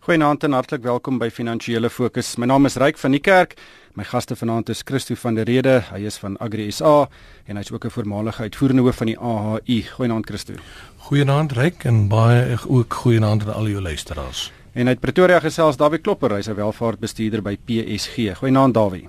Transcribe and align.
Goeienaand 0.00 0.44
en 0.46 0.54
hartlik 0.56 0.80
welkom 0.82 1.18
by 1.20 1.26
Finansiële 1.28 1.90
Fokus. 1.92 2.30
My 2.40 2.46
naam 2.48 2.64
is 2.64 2.78
Ryk 2.80 2.96
van 2.96 3.12
die 3.12 3.20
Kerk. 3.20 3.50
My 4.00 4.06
gaste 4.08 4.32
vanaand 4.32 4.70
is 4.72 4.80
Christo 4.88 5.12
van 5.20 5.36
der 5.36 5.44
Rede. 5.44 5.74
Hy 5.90 6.00
is 6.08 6.16
van 6.22 6.38
Agri 6.40 6.70
SA 6.72 7.02
en 7.44 7.60
hy's 7.60 7.68
ook 7.68 7.84
'n 7.84 7.92
voormalige 7.92 8.42
uitvoerende 8.42 8.82
hoof 8.82 8.96
van 8.96 9.06
die 9.06 9.18
AHI. 9.18 9.82
Goeienaand 9.92 10.26
Christo. 10.26 10.54
Goeienaand 10.96 11.52
Ryk 11.52 11.84
en 11.84 12.08
baie 12.08 12.56
ook 12.66 12.94
goeienaand 12.94 13.44
aan 13.46 13.54
al 13.54 13.68
jou 13.68 13.82
luisteraars. 13.82 14.52
En 14.72 14.88
uit 14.88 15.00
Pretoria 15.00 15.40
gesels 15.40 15.76
Dawie 15.76 15.98
Klopper, 15.98 16.32
hy's 16.32 16.48
'n 16.48 16.54
welvaartbestuurder 16.54 17.42
by 17.42 17.58
PSG. 17.64 18.38
Goeienaand 18.38 18.74
Dawie. 18.74 19.08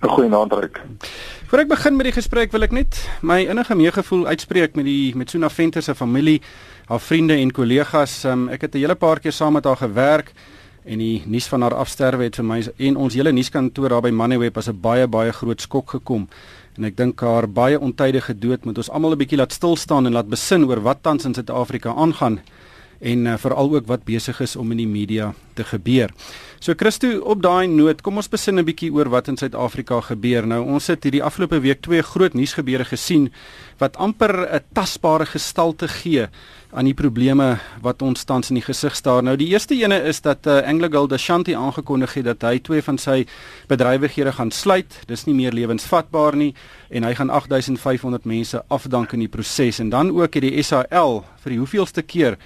Goeienaand 0.00 0.52
Ryk. 0.52 0.80
Voor 1.46 1.58
ek 1.58 1.68
begin 1.68 1.96
met 1.96 2.06
die 2.08 2.14
gesprek 2.14 2.52
wil 2.52 2.62
ek 2.62 2.70
net 2.70 3.08
my 3.20 3.42
innige 3.42 3.74
meegevoel 3.74 4.26
uitspreek 4.26 4.76
met 4.78 4.84
die 4.84 5.16
met 5.16 5.30
Suna 5.30 5.50
Venter 5.50 5.82
se 5.82 5.94
familie 5.94 6.40
haar 6.90 7.00
vriende 7.00 7.36
en 7.38 7.52
kollegas. 7.54 8.24
Um, 8.26 8.48
ek 8.50 8.66
het 8.66 8.74
'n 8.74 8.82
hele 8.82 8.94
paar 8.94 9.20
keer 9.20 9.32
saam 9.32 9.52
met 9.52 9.64
haar 9.64 9.76
gewerk 9.76 10.32
en 10.84 10.98
die 10.98 11.22
nuus 11.26 11.46
van 11.46 11.62
haar 11.62 11.74
afsterwe 11.74 12.24
het 12.24 12.36
vir 12.36 12.44
my 12.44 12.62
en 12.76 12.96
ons 12.96 13.14
hele 13.14 13.32
nuuskantoor 13.32 13.88
daar 13.88 14.02
by 14.02 14.10
Moneyweb 14.10 14.56
as 14.56 14.68
'n 14.68 14.80
baie 14.80 15.06
baie 15.06 15.32
groot 15.32 15.60
skok 15.60 15.90
gekom. 15.90 16.28
En 16.76 16.84
ek 16.84 16.96
dink 16.96 17.20
haar 17.20 17.46
baie 17.48 17.78
ontydige 17.78 18.38
dood 18.38 18.64
moet 18.64 18.78
ons 18.78 18.90
almal 18.90 19.12
'n 19.12 19.18
bietjie 19.18 19.38
laat 19.38 19.52
stil 19.52 19.76
staan 19.76 20.06
en 20.06 20.12
laat 20.12 20.28
besin 20.28 20.64
oor 20.64 20.80
wat 20.80 21.02
tans 21.02 21.24
in 21.24 21.34
Suid-Afrika 21.34 21.94
aangaan 21.94 22.40
en 23.00 23.26
uh, 23.26 23.36
veral 23.40 23.72
ook 23.74 23.86
wat 23.88 24.04
besig 24.04 24.40
is 24.40 24.56
om 24.56 24.70
in 24.70 24.82
die 24.82 24.88
media 24.88 25.32
te 25.56 25.64
gebeur. 25.64 26.12
So 26.60 26.76
Christo 26.76 27.08
op 27.24 27.40
daai 27.40 27.66
noot, 27.72 28.02
kom 28.04 28.20
ons 28.20 28.28
besin 28.28 28.58
'n 28.60 28.64
bietjie 28.64 28.92
oor 28.92 29.08
wat 29.08 29.28
in 29.28 29.36
Suid-Afrika 29.36 30.00
gebeur. 30.00 30.46
Nou 30.46 30.60
ons 30.64 30.86
het 30.86 31.04
hierdie 31.04 31.22
afgelope 31.22 31.60
week 31.60 31.80
twee 31.80 32.02
groot 32.02 32.34
nuusgebeure 32.34 32.84
gesien 32.84 33.32
wat 33.78 33.96
amper 33.96 34.46
'n 34.52 34.60
tasbare 34.74 35.26
gestalte 35.26 35.88
gee 35.88 36.28
aan 36.72 36.84
die 36.84 36.94
probleme 36.94 37.58
wat 37.82 38.02
ons 38.02 38.24
tans 38.24 38.50
in 38.50 38.54
die 38.54 38.64
gesig 38.64 38.94
staar. 38.94 39.22
Nou 39.22 39.36
die 39.36 39.48
eerste 39.48 39.74
ene 39.74 40.02
is 40.04 40.20
dat 40.20 40.46
uh, 40.46 40.60
AngloGold 40.62 41.12
Ashanti 41.12 41.54
aangekondig 41.54 42.14
het 42.14 42.24
dat 42.24 42.42
hy 42.42 42.58
twee 42.58 42.82
van 42.82 42.98
sy 42.98 43.26
bedrywighede 43.68 44.32
gaan 44.32 44.50
sluit. 44.50 45.00
Dis 45.06 45.24
nie 45.24 45.34
meer 45.34 45.52
lewensvatbaar 45.52 46.36
nie 46.36 46.54
en 46.90 47.04
hy 47.04 47.14
gaan 47.14 47.30
8500 47.30 48.24
mense 48.24 48.62
afdank 48.68 49.12
in 49.12 49.20
die 49.20 49.28
proses. 49.28 49.80
En 49.80 49.88
dan 49.88 50.10
ook 50.10 50.34
het 50.34 50.42
die 50.42 50.62
SAL 50.62 51.24
vir 51.42 51.50
die 51.50 51.58
hoeveelste 51.58 52.02
keer 52.02 52.36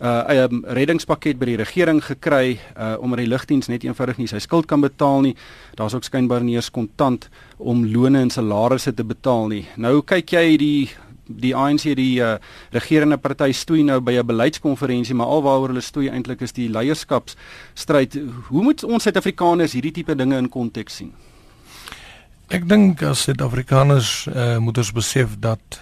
uh 0.00 0.24
'n 0.28 0.52
um, 0.52 0.64
reddingspakket 0.66 1.38
by 1.38 1.46
die 1.46 1.56
regering 1.56 2.04
gekry 2.04 2.58
uh 2.76 2.96
omdat 2.98 3.18
die 3.18 3.28
lugdiens 3.28 3.68
net 3.68 3.84
eenvoudig 3.84 4.18
nie 4.18 4.26
sy 4.26 4.38
skuld 4.38 4.66
kan 4.66 4.80
betaal 4.80 5.20
nie. 5.20 5.36
Daar's 5.74 5.94
ook 5.94 6.04
skynbaar 6.04 6.42
nie 6.42 6.56
eens 6.56 6.70
kontant 6.70 7.28
om 7.58 7.86
lone 7.86 8.20
en 8.20 8.30
salarisse 8.30 8.94
te 8.94 9.04
betaal 9.04 9.48
nie. 9.48 9.66
Nou 9.76 10.02
kyk 10.02 10.30
jy 10.30 10.56
die 10.56 10.90
die 11.26 11.54
ANC 11.56 11.94
die 11.96 12.20
uh, 12.20 12.36
regerende 12.70 13.16
party 13.16 13.52
stoei 13.52 13.82
nou 13.82 14.00
by 14.00 14.18
'n 14.18 14.26
beleidskonferensie, 14.26 15.14
maar 15.14 15.26
alwaaroor 15.26 15.68
hulle 15.68 15.80
stoei 15.80 16.08
eintlik 16.08 16.40
is 16.42 16.52
die 16.52 16.68
leierskapsstryd. 16.68 18.18
Hoe 18.48 18.62
moet 18.62 18.84
ons 18.84 19.02
Suid-Afrikaners 19.02 19.72
hierdie 19.72 19.92
tipe 19.92 20.14
dinge 20.14 20.36
in 20.36 20.48
konteks 20.48 20.96
sien? 20.96 21.12
Ek 22.48 22.68
dink 22.68 23.02
as 23.02 23.22
Suid-Afrikaners 23.22 24.26
uh, 24.26 24.58
moet 24.58 24.78
ons 24.78 24.92
besef 24.92 25.38
dat 25.38 25.80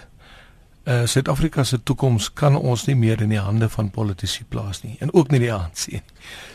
uh, 0.83 1.05
Suid-Afrika 1.05 1.63
se 1.63 1.83
toekoms 1.83 2.33
kan 2.33 2.55
ons 2.55 2.85
nie 2.85 2.95
meer 2.95 3.21
in 3.21 3.29
die 3.29 3.41
hande 3.41 3.69
van 3.69 3.89
politici 3.89 4.43
plaas 4.49 4.83
nie 4.83 4.97
en 4.99 5.13
ook 5.13 5.31
nie 5.31 5.39
die 5.39 5.53
ANC 5.53 5.87
nie. 5.91 6.01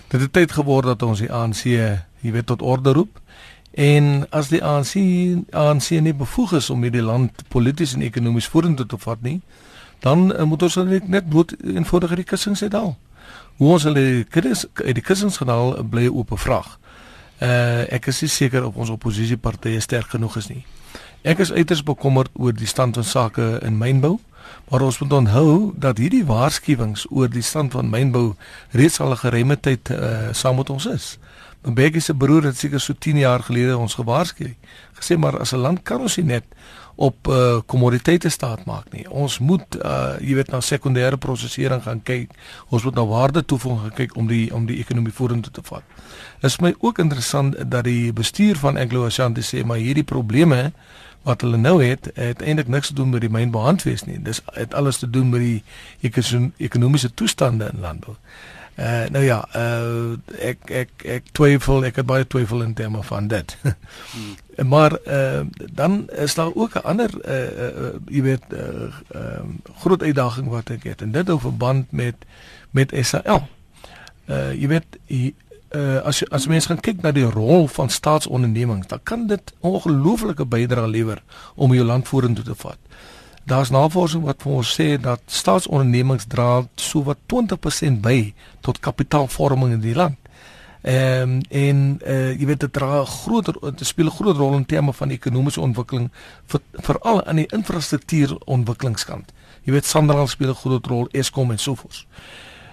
Dit 0.08 0.20
het 0.20 0.32
tyd 0.32 0.52
geword 0.52 0.86
dat 0.88 1.02
ons 1.02 1.20
die 1.20 1.32
ANC, 1.32 1.64
jy 1.64 2.32
weet, 2.32 2.46
tot 2.46 2.62
orde 2.62 2.92
roep. 2.96 3.20
En 3.72 4.26
as 4.34 4.48
die 4.48 4.62
ANC 4.64 4.94
ANC 5.52 5.90
nie 6.00 6.14
bevoeg 6.16 6.56
is 6.58 6.70
om 6.70 6.82
hierdie 6.82 7.04
land 7.04 7.44
polities 7.52 7.92
en 7.94 8.02
ekonomies 8.02 8.48
vorentoe 8.48 8.86
te 8.86 8.98
vat 8.98 9.20
nie, 9.22 9.40
dan 10.00 10.32
uh, 10.32 10.46
moet 10.48 10.62
ons 10.62 10.80
net 10.88 11.08
net 11.08 11.28
bloot 11.28 11.54
eenvoudig 11.64 12.16
die 12.22 12.26
kussings 12.26 12.62
uithaal. 12.62 12.96
Hoe 13.58 13.72
ons 13.74 13.84
hulle 13.84 14.24
uit 14.24 14.94
die 14.94 15.04
kussings 15.04 15.36
gehaal 15.36 15.76
bly 15.84 16.08
'n 16.08 16.36
vraag. 16.36 16.78
Uh 17.38 17.84
ek 17.94 18.06
is 18.06 18.34
seker 18.34 18.64
of 18.64 18.74
ons 18.74 18.90
oppositiepartye 18.90 19.80
sterk 19.80 20.10
genoeg 20.10 20.36
is 20.36 20.48
nie. 20.48 20.64
Ek 21.26 21.40
is 21.42 21.50
uiters 21.50 21.82
bekommerd 21.82 22.30
oor 22.38 22.54
die 22.54 22.68
stand 22.70 22.94
van 22.94 23.04
sake 23.04 23.58
in 23.66 23.74
mynbou, 23.78 24.20
maar 24.70 24.84
ons 24.86 25.00
moet 25.02 25.12
onthou 25.12 25.72
dat 25.74 25.98
hierdie 25.98 26.22
waarskuwings 26.24 27.08
oor 27.10 27.26
die 27.28 27.42
stand 27.42 27.74
van 27.74 27.90
mynbou 27.90 28.36
reeds 28.70 29.00
al 29.00 29.10
'n 29.10 29.22
geruime 29.24 29.56
tyd 29.60 29.90
uh 29.90 30.30
saam 30.32 30.56
met 30.56 30.70
ons 30.70 30.86
is. 30.86 31.18
Mbeki 31.66 32.00
se 32.00 32.14
broer 32.14 32.42
het 32.42 32.56
seker 32.56 32.80
so 32.80 32.94
10 32.94 33.18
jaar 33.18 33.42
gelede 33.42 33.76
ons 33.76 33.94
gewaarsku. 33.94 34.54
Gesê 34.94 35.18
maar 35.18 35.40
as 35.40 35.52
'n 35.52 35.58
land 35.58 35.82
kan 35.82 36.00
ons 36.00 36.16
nie 36.16 36.24
net 36.24 36.44
op 36.94 37.26
uh 37.26 37.58
kommoditeite 37.66 38.28
staat 38.28 38.64
maak 38.64 38.92
nie. 38.92 39.10
Ons 39.10 39.38
moet 39.38 39.76
uh 39.84 40.14
jy 40.20 40.34
weet 40.34 40.50
na 40.50 40.60
sekondêre 40.60 41.16
prosesering 41.16 41.82
gaan 41.82 42.02
kyk. 42.02 42.30
Ons 42.68 42.84
moet 42.84 42.94
na 42.94 43.06
waarde 43.06 43.44
toevoeging 43.44 43.94
kyk 43.94 44.16
om 44.16 44.26
die 44.26 44.54
om 44.54 44.66
die 44.66 44.78
ekonomie 44.78 45.12
vorentoe 45.12 45.52
te 45.52 45.62
vat. 45.62 45.82
Is 46.42 46.58
my 46.60 46.74
ook 46.78 46.98
interessant 46.98 47.70
dat 47.70 47.84
die 47.84 48.12
bestuur 48.12 48.56
van 48.56 48.76
Anglo 48.76 49.06
Ashanti 49.06 49.42
sê 49.42 49.64
maar 49.64 49.76
hierdie 49.76 50.04
probleme 50.04 50.72
wat 51.22 51.40
hulle 51.40 51.56
nou 51.56 51.84
het, 51.84 52.10
het 52.14 52.42
eintlik 52.42 52.68
niks 52.68 52.86
te 52.86 52.94
doen 52.94 53.10
met 53.10 53.20
die 53.20 53.30
mynbehandwees 53.30 54.04
nie. 54.04 54.22
Dis 54.22 54.40
het 54.52 54.74
alles 54.74 54.98
te 54.98 55.10
doen 55.10 55.28
met 55.28 55.40
die 55.40 55.62
ekonomiese 56.56 57.14
toestande 57.14 57.70
in 57.72 57.80
landbou. 57.80 58.16
Uh 58.78 59.08
nou 59.10 59.24
ja, 59.24 59.40
uh 59.56 60.14
ek 60.38 60.70
ek 60.70 60.90
ek 61.02 61.32
twyfel, 61.34 61.82
ek 61.84 61.96
het 61.98 62.06
baie 62.06 62.26
twyfel 62.26 62.62
in 62.62 62.76
terme 62.78 63.02
van 63.02 63.26
dit. 63.26 63.56
hmm. 64.14 64.68
Maar 64.68 64.94
uh 65.06 65.40
dan 65.74 66.04
is 66.10 66.34
daar 66.34 66.54
ook 66.54 66.74
'n 66.78 66.86
ander 66.86 67.10
uh, 67.26 67.34
uh 67.66 67.94
jy 68.06 68.22
weet 68.22 68.44
uh 68.52 68.86
uh, 69.14 69.42
groot 69.82 70.02
uitdaging 70.02 70.48
wat 70.48 70.70
ek 70.70 70.82
het 70.82 71.02
en 71.02 71.10
dit 71.10 71.26
hou 71.26 71.40
verband 71.40 71.90
met 71.90 72.14
met 72.70 72.94
SAL. 73.02 73.48
Uh 74.26 74.54
jy 74.54 74.68
weet 74.68 74.86
uh 75.74 76.00
as 76.04 76.22
as 76.30 76.46
mense 76.46 76.68
gaan 76.68 76.80
kyk 76.80 77.02
na 77.02 77.12
die 77.12 77.26
rol 77.28 77.66
van 77.68 77.88
staatsondernemings, 77.88 78.86
dan 78.86 79.00
kan 79.02 79.26
dit 79.26 79.52
ongelooflike 79.60 80.44
bydrae 80.44 80.88
lewer 80.88 81.22
om 81.54 81.74
jou 81.74 81.84
land 81.84 82.08
vorentoe 82.08 82.44
te 82.44 82.54
vat. 82.54 82.78
Daar's 83.48 83.70
navorsing 83.70 84.24
wat 84.24 84.42
vir 84.42 84.52
ons 84.52 84.70
sê 84.80 84.88
dat 85.00 85.20
staatsondernemings 85.26 86.26
dra 86.28 86.66
so 86.76 87.02
wat 87.02 87.18
20% 87.32 88.00
by 88.04 88.34
tot 88.60 88.80
kapitaalvorming 88.80 89.72
in 89.72 89.84
die 89.84 89.94
land. 89.94 90.18
Um, 90.82 91.40
en 91.50 91.78
uh, 92.06 92.30
jy 92.38 92.46
weet 92.46 92.60
dit 92.62 92.72
dra 92.72 93.02
groter 93.04 93.56
dit 93.66 93.86
speel 93.86 94.06
'n 94.06 94.14
groot 94.14 94.36
rol 94.36 94.54
in 94.54 94.66
terme 94.66 94.92
van 94.92 95.10
ekonomiese 95.10 95.60
ontwikkeling 95.60 96.10
vir 96.46 96.60
veral 96.72 97.24
aan 97.24 97.36
die 97.36 97.50
infrastruktuur 97.50 98.36
ontwikkelingskant. 98.44 99.32
Jy 99.64 99.72
weet 99.72 99.84
Sanderland 99.84 100.30
speel 100.30 100.50
'n 100.50 100.54
groot 100.54 100.86
rol, 100.86 101.08
Eskom 101.10 101.50
en 101.50 101.58
so 101.58 101.74
voort. 101.74 102.06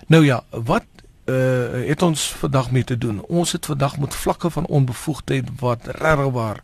Nou 0.07 0.25
ja, 0.25 0.43
wat 0.49 0.85
uh, 1.25 1.87
het 1.87 2.01
ons 2.01 2.31
vandag 2.31 2.71
mee 2.71 2.83
te 2.83 2.97
doen? 2.97 3.21
Ons 3.21 3.51
het 3.51 3.65
vandag 3.65 3.97
met 3.97 4.15
vlakke 4.15 4.49
van 4.49 4.65
onbevoegdheid 4.65 5.49
wat 5.59 5.79
regtig 5.85 6.31
waar 6.31 6.63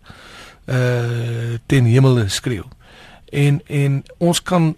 uh 0.65 1.57
ten 1.65 1.85
hemel 1.85 2.29
skreeu 2.29 2.65
en 3.31 3.61
en 3.67 4.03
ons 4.17 4.43
kan 4.43 4.75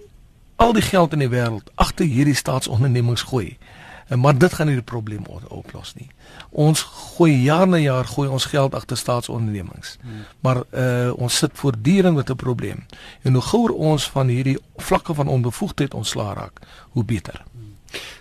al 0.56 0.74
die 0.74 0.82
geld 0.86 1.14
in 1.14 1.24
die 1.26 1.30
wêreld 1.30 1.72
agter 1.76 2.06
hierdie 2.06 2.38
staatsondernemings 2.38 3.22
gooi. 3.22 3.58
En 4.08 4.20
maar 4.20 4.38
dit 4.38 4.54
gaan 4.54 4.68
nie 4.68 4.76
die 4.76 4.86
probleem 4.86 5.24
oplos 5.48 5.94
nie. 5.96 6.10
Ons 6.50 6.84
gooi 7.16 7.34
jaar 7.42 7.68
na 7.68 7.80
jaar 7.82 8.06
gooi 8.06 8.28
ons 8.30 8.46
geld 8.46 8.76
agter 8.76 8.98
staatsondernemings. 8.98 9.98
Hmm. 10.02 10.26
Maar 10.40 10.62
uh 10.72 11.14
ons 11.18 11.38
sit 11.38 11.52
voortdurend 11.54 12.16
met 12.16 12.30
'n 12.30 12.36
probleem. 12.36 12.86
En 13.22 13.34
hoe 13.34 13.42
gouer 13.42 13.74
ons 13.74 14.10
van 14.10 14.28
hierdie 14.28 14.60
vlakke 14.76 15.14
van 15.14 15.28
onbevoegdheid 15.28 15.94
ontslaa 15.94 16.34
raak, 16.34 16.60
hoe 16.90 17.04
beter. 17.04 17.44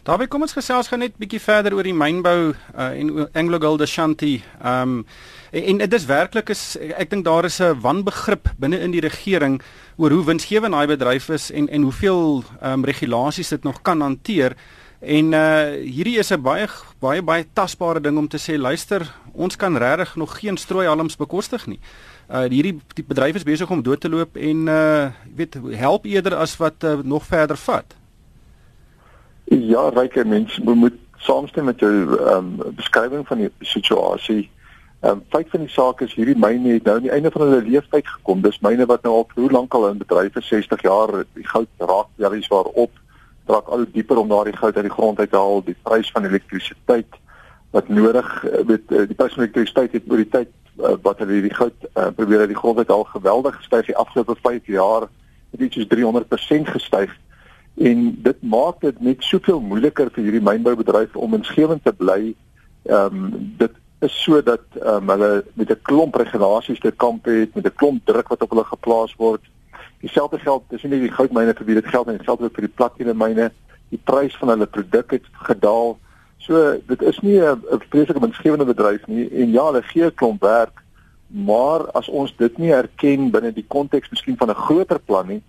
Daarby 0.03 0.27
kom 0.27 0.43
ons 0.43 0.53
gesels 0.56 0.88
gou 0.91 0.99
net 0.99 1.15
bietjie 1.21 1.41
verder 1.41 1.77
oor 1.77 1.87
die 1.87 1.94
mynbou 1.94 2.53
uh, 2.53 2.88
en 2.91 3.28
AngloGold 3.33 3.84
Ashanti. 3.87 4.43
Ehm 4.62 4.99
um, 4.99 5.06
en 5.53 5.78
dit 5.78 5.93
is 5.93 6.06
werklik 6.09 6.49
is 6.49 6.78
ek 6.97 7.10
dink 7.10 7.27
daar 7.27 7.44
is 7.44 7.60
'n 7.60 7.81
wanbegrip 7.81 8.49
binne 8.56 8.78
in 8.81 8.91
die 8.91 9.05
regering 9.05 9.61
oor 9.97 10.11
hoe 10.11 10.25
winsgewend 10.25 10.72
daai 10.72 10.87
bedryf 10.87 11.28
is 11.28 11.50
en 11.50 11.69
en 11.69 11.82
hoeveel 11.82 12.44
ehm 12.61 12.72
um, 12.72 12.84
regulasies 12.84 13.49
dit 13.49 13.62
nog 13.62 13.82
kan 13.82 14.00
hanteer. 14.00 14.56
En 15.03 15.32
uh 15.32 15.82
hierdie 15.82 16.19
is 16.19 16.31
'n 16.31 16.43
baie 16.43 16.69
baie 17.00 17.22
baie 17.22 17.47
tasbare 17.53 18.00
ding 18.00 18.19
om 18.19 18.29
te 18.29 18.38
sê 18.38 18.58
luister, 18.58 19.02
ons 19.32 19.56
kan 19.56 19.76
regtig 19.76 20.17
nog 20.17 20.38
geen 20.38 20.56
strooihalms 20.56 21.17
bekostig 21.17 21.67
nie. 21.67 21.81
Uh 22.31 22.47
hierdie 22.49 22.81
die 22.94 23.05
bedryf 23.05 23.35
is 23.35 23.43
besig 23.43 23.70
om 23.70 23.82
dood 23.82 24.00
te 24.00 24.08
loop 24.08 24.37
en 24.37 24.67
uh 24.69 25.11
weet 25.35 25.58
help 25.75 26.05
eerder 26.05 26.35
as 26.35 26.56
wat 26.56 26.85
uh, 26.85 26.99
nog 27.02 27.26
verder 27.26 27.56
vat. 27.56 27.94
Ja, 29.52 29.88
ryke 29.88 30.25
mense 30.25 30.62
moet 30.64 30.94
saamstem 31.20 31.64
met 31.64 31.81
jou 31.81 31.93
ehm 31.93 32.37
um, 32.37 32.75
beskrywing 32.76 33.26
van 33.26 33.38
die 33.38 33.50
situasie. 33.60 34.50
Ehm 35.00 35.10
um, 35.10 35.22
feit 35.28 35.50
van 35.50 35.60
die 35.60 35.69
saak 35.69 36.00
is 36.00 36.14
hierdie 36.14 36.38
myne 36.38 36.72
het 36.72 36.84
nou 36.88 36.94
aan 36.96 37.04
die 37.04 37.12
einde 37.12 37.31
van 37.31 37.43
hulle 37.43 37.58
lewensduur 37.62 38.06
gekom. 38.14 38.40
Dis 38.40 38.62
myne 38.64 38.87
wat 38.87 39.02
nou 39.02 39.12
al 39.14 39.26
hoe 39.34 39.50
lank 39.50 39.75
al 39.75 39.88
in 39.88 39.99
bedryf 39.99 40.37
is, 40.40 40.49
60 40.49 40.82
jaar. 40.82 41.12
Die 41.34 41.44
goud 41.49 41.69
raak 41.78 42.08
jaries 42.16 42.49
waarop 42.49 42.96
draak 43.46 43.69
al 43.69 43.84
dieper 43.93 44.16
om 44.22 44.28
daardie 44.28 44.56
goud 44.56 44.76
uit 44.76 44.88
die 44.88 44.94
grond 44.94 45.20
uit 45.20 45.31
te 45.31 45.37
haal. 45.37 45.60
Die 45.66 45.76
prys 45.82 46.10
van 46.10 46.25
elektrisiteit 46.25 47.19
wat 47.70 47.88
nodig 47.88 48.31
met 48.66 48.88
eh, 48.88 49.04
die 49.10 49.19
prys 49.19 49.34
van 49.34 49.43
elektrisiteit 49.43 49.93
het 49.93 50.08
oor 50.08 50.22
die 50.22 50.32
tyd 50.32 50.49
uh, 50.78 50.94
wat 51.02 51.19
hulle 51.19 51.32
hierdie 51.32 51.54
goud 51.54 51.88
uh, 51.93 52.08
probeer 52.16 52.46
uit 52.46 52.54
die 52.54 52.62
grond 52.62 52.78
uit 52.78 52.90
al 52.90 53.04
geweldig 53.04 53.56
gestyg 53.56 53.87
die 53.87 53.96
afgelope 53.96 54.37
5 54.40 54.72
jaar. 54.78 55.08
Het 55.50 55.60
iets 55.60 55.76
soos 55.76 55.93
300% 55.93 56.72
gestyg 56.72 57.12
En 57.75 58.19
dit 58.23 58.43
maak 58.43 58.81
dit 58.81 59.01
net 59.01 59.23
soveel 59.25 59.61
moeiliker 59.61 60.11
vir 60.13 60.25
hierdie 60.27 60.45
mynboubedryf 60.45 61.17
om 61.17 61.35
inskewend 61.35 61.85
te 61.85 61.93
bly. 61.93 62.35
Ehm 62.85 63.17
um, 63.17 63.55
dit 63.59 63.73
is 64.03 64.23
sodat 64.23 64.65
ehm 64.81 65.09
um, 65.09 65.09
hulle 65.09 65.45
met 65.55 65.71
'n 65.71 65.83
klomp 65.83 66.15
regulasies 66.15 66.81
te 66.81 66.91
kamp 66.91 67.25
het, 67.25 67.55
met 67.55 67.67
'n 67.67 67.75
klomp 67.75 68.07
druk 68.07 68.29
wat 68.29 68.43
op 68.43 68.51
hulle 68.51 68.65
geplaas 68.65 69.15
word. 69.17 69.41
Dieselfde 70.01 70.39
geld, 70.39 70.63
dis 70.69 70.83
nie 70.83 71.01
die 71.01 71.13
goudmyne 71.13 71.55
vir 71.55 71.67
wie 71.67 71.75
dit 71.75 71.87
geld 71.87 72.09
geld 72.23 72.41
ook 72.41 72.55
vir 72.55 72.67
die 72.67 72.77
platina 72.77 73.13
myne. 73.13 73.53
Die 73.89 74.01
prys 74.05 74.37
van 74.37 74.49
hulle 74.49 74.67
produk 74.67 75.11
het 75.11 75.27
gedaal. 75.33 75.99
So 76.39 76.77
dit 76.87 77.03
is 77.03 77.19
nie 77.21 77.41
'n 77.41 77.63
vreeslike 77.89 78.21
winsgewende 78.21 78.65
bedryf 78.65 79.07
nie 79.07 79.29
en 79.31 79.53
ja, 79.53 79.65
hulle 79.65 79.83
gee 79.83 80.05
'n 80.05 80.15
klomp 80.15 80.41
werk, 80.41 80.83
maar 81.27 81.91
as 81.93 82.09
ons 82.09 82.37
dit 82.37 82.59
nie 82.59 82.73
erken 82.73 83.31
binne 83.31 83.53
die 83.53 83.67
konteks 83.69 84.11
miskien 84.11 84.37
van 84.37 84.51
'n 84.51 84.55
groter 84.55 84.99
plan 84.99 85.27
nie, 85.27 85.43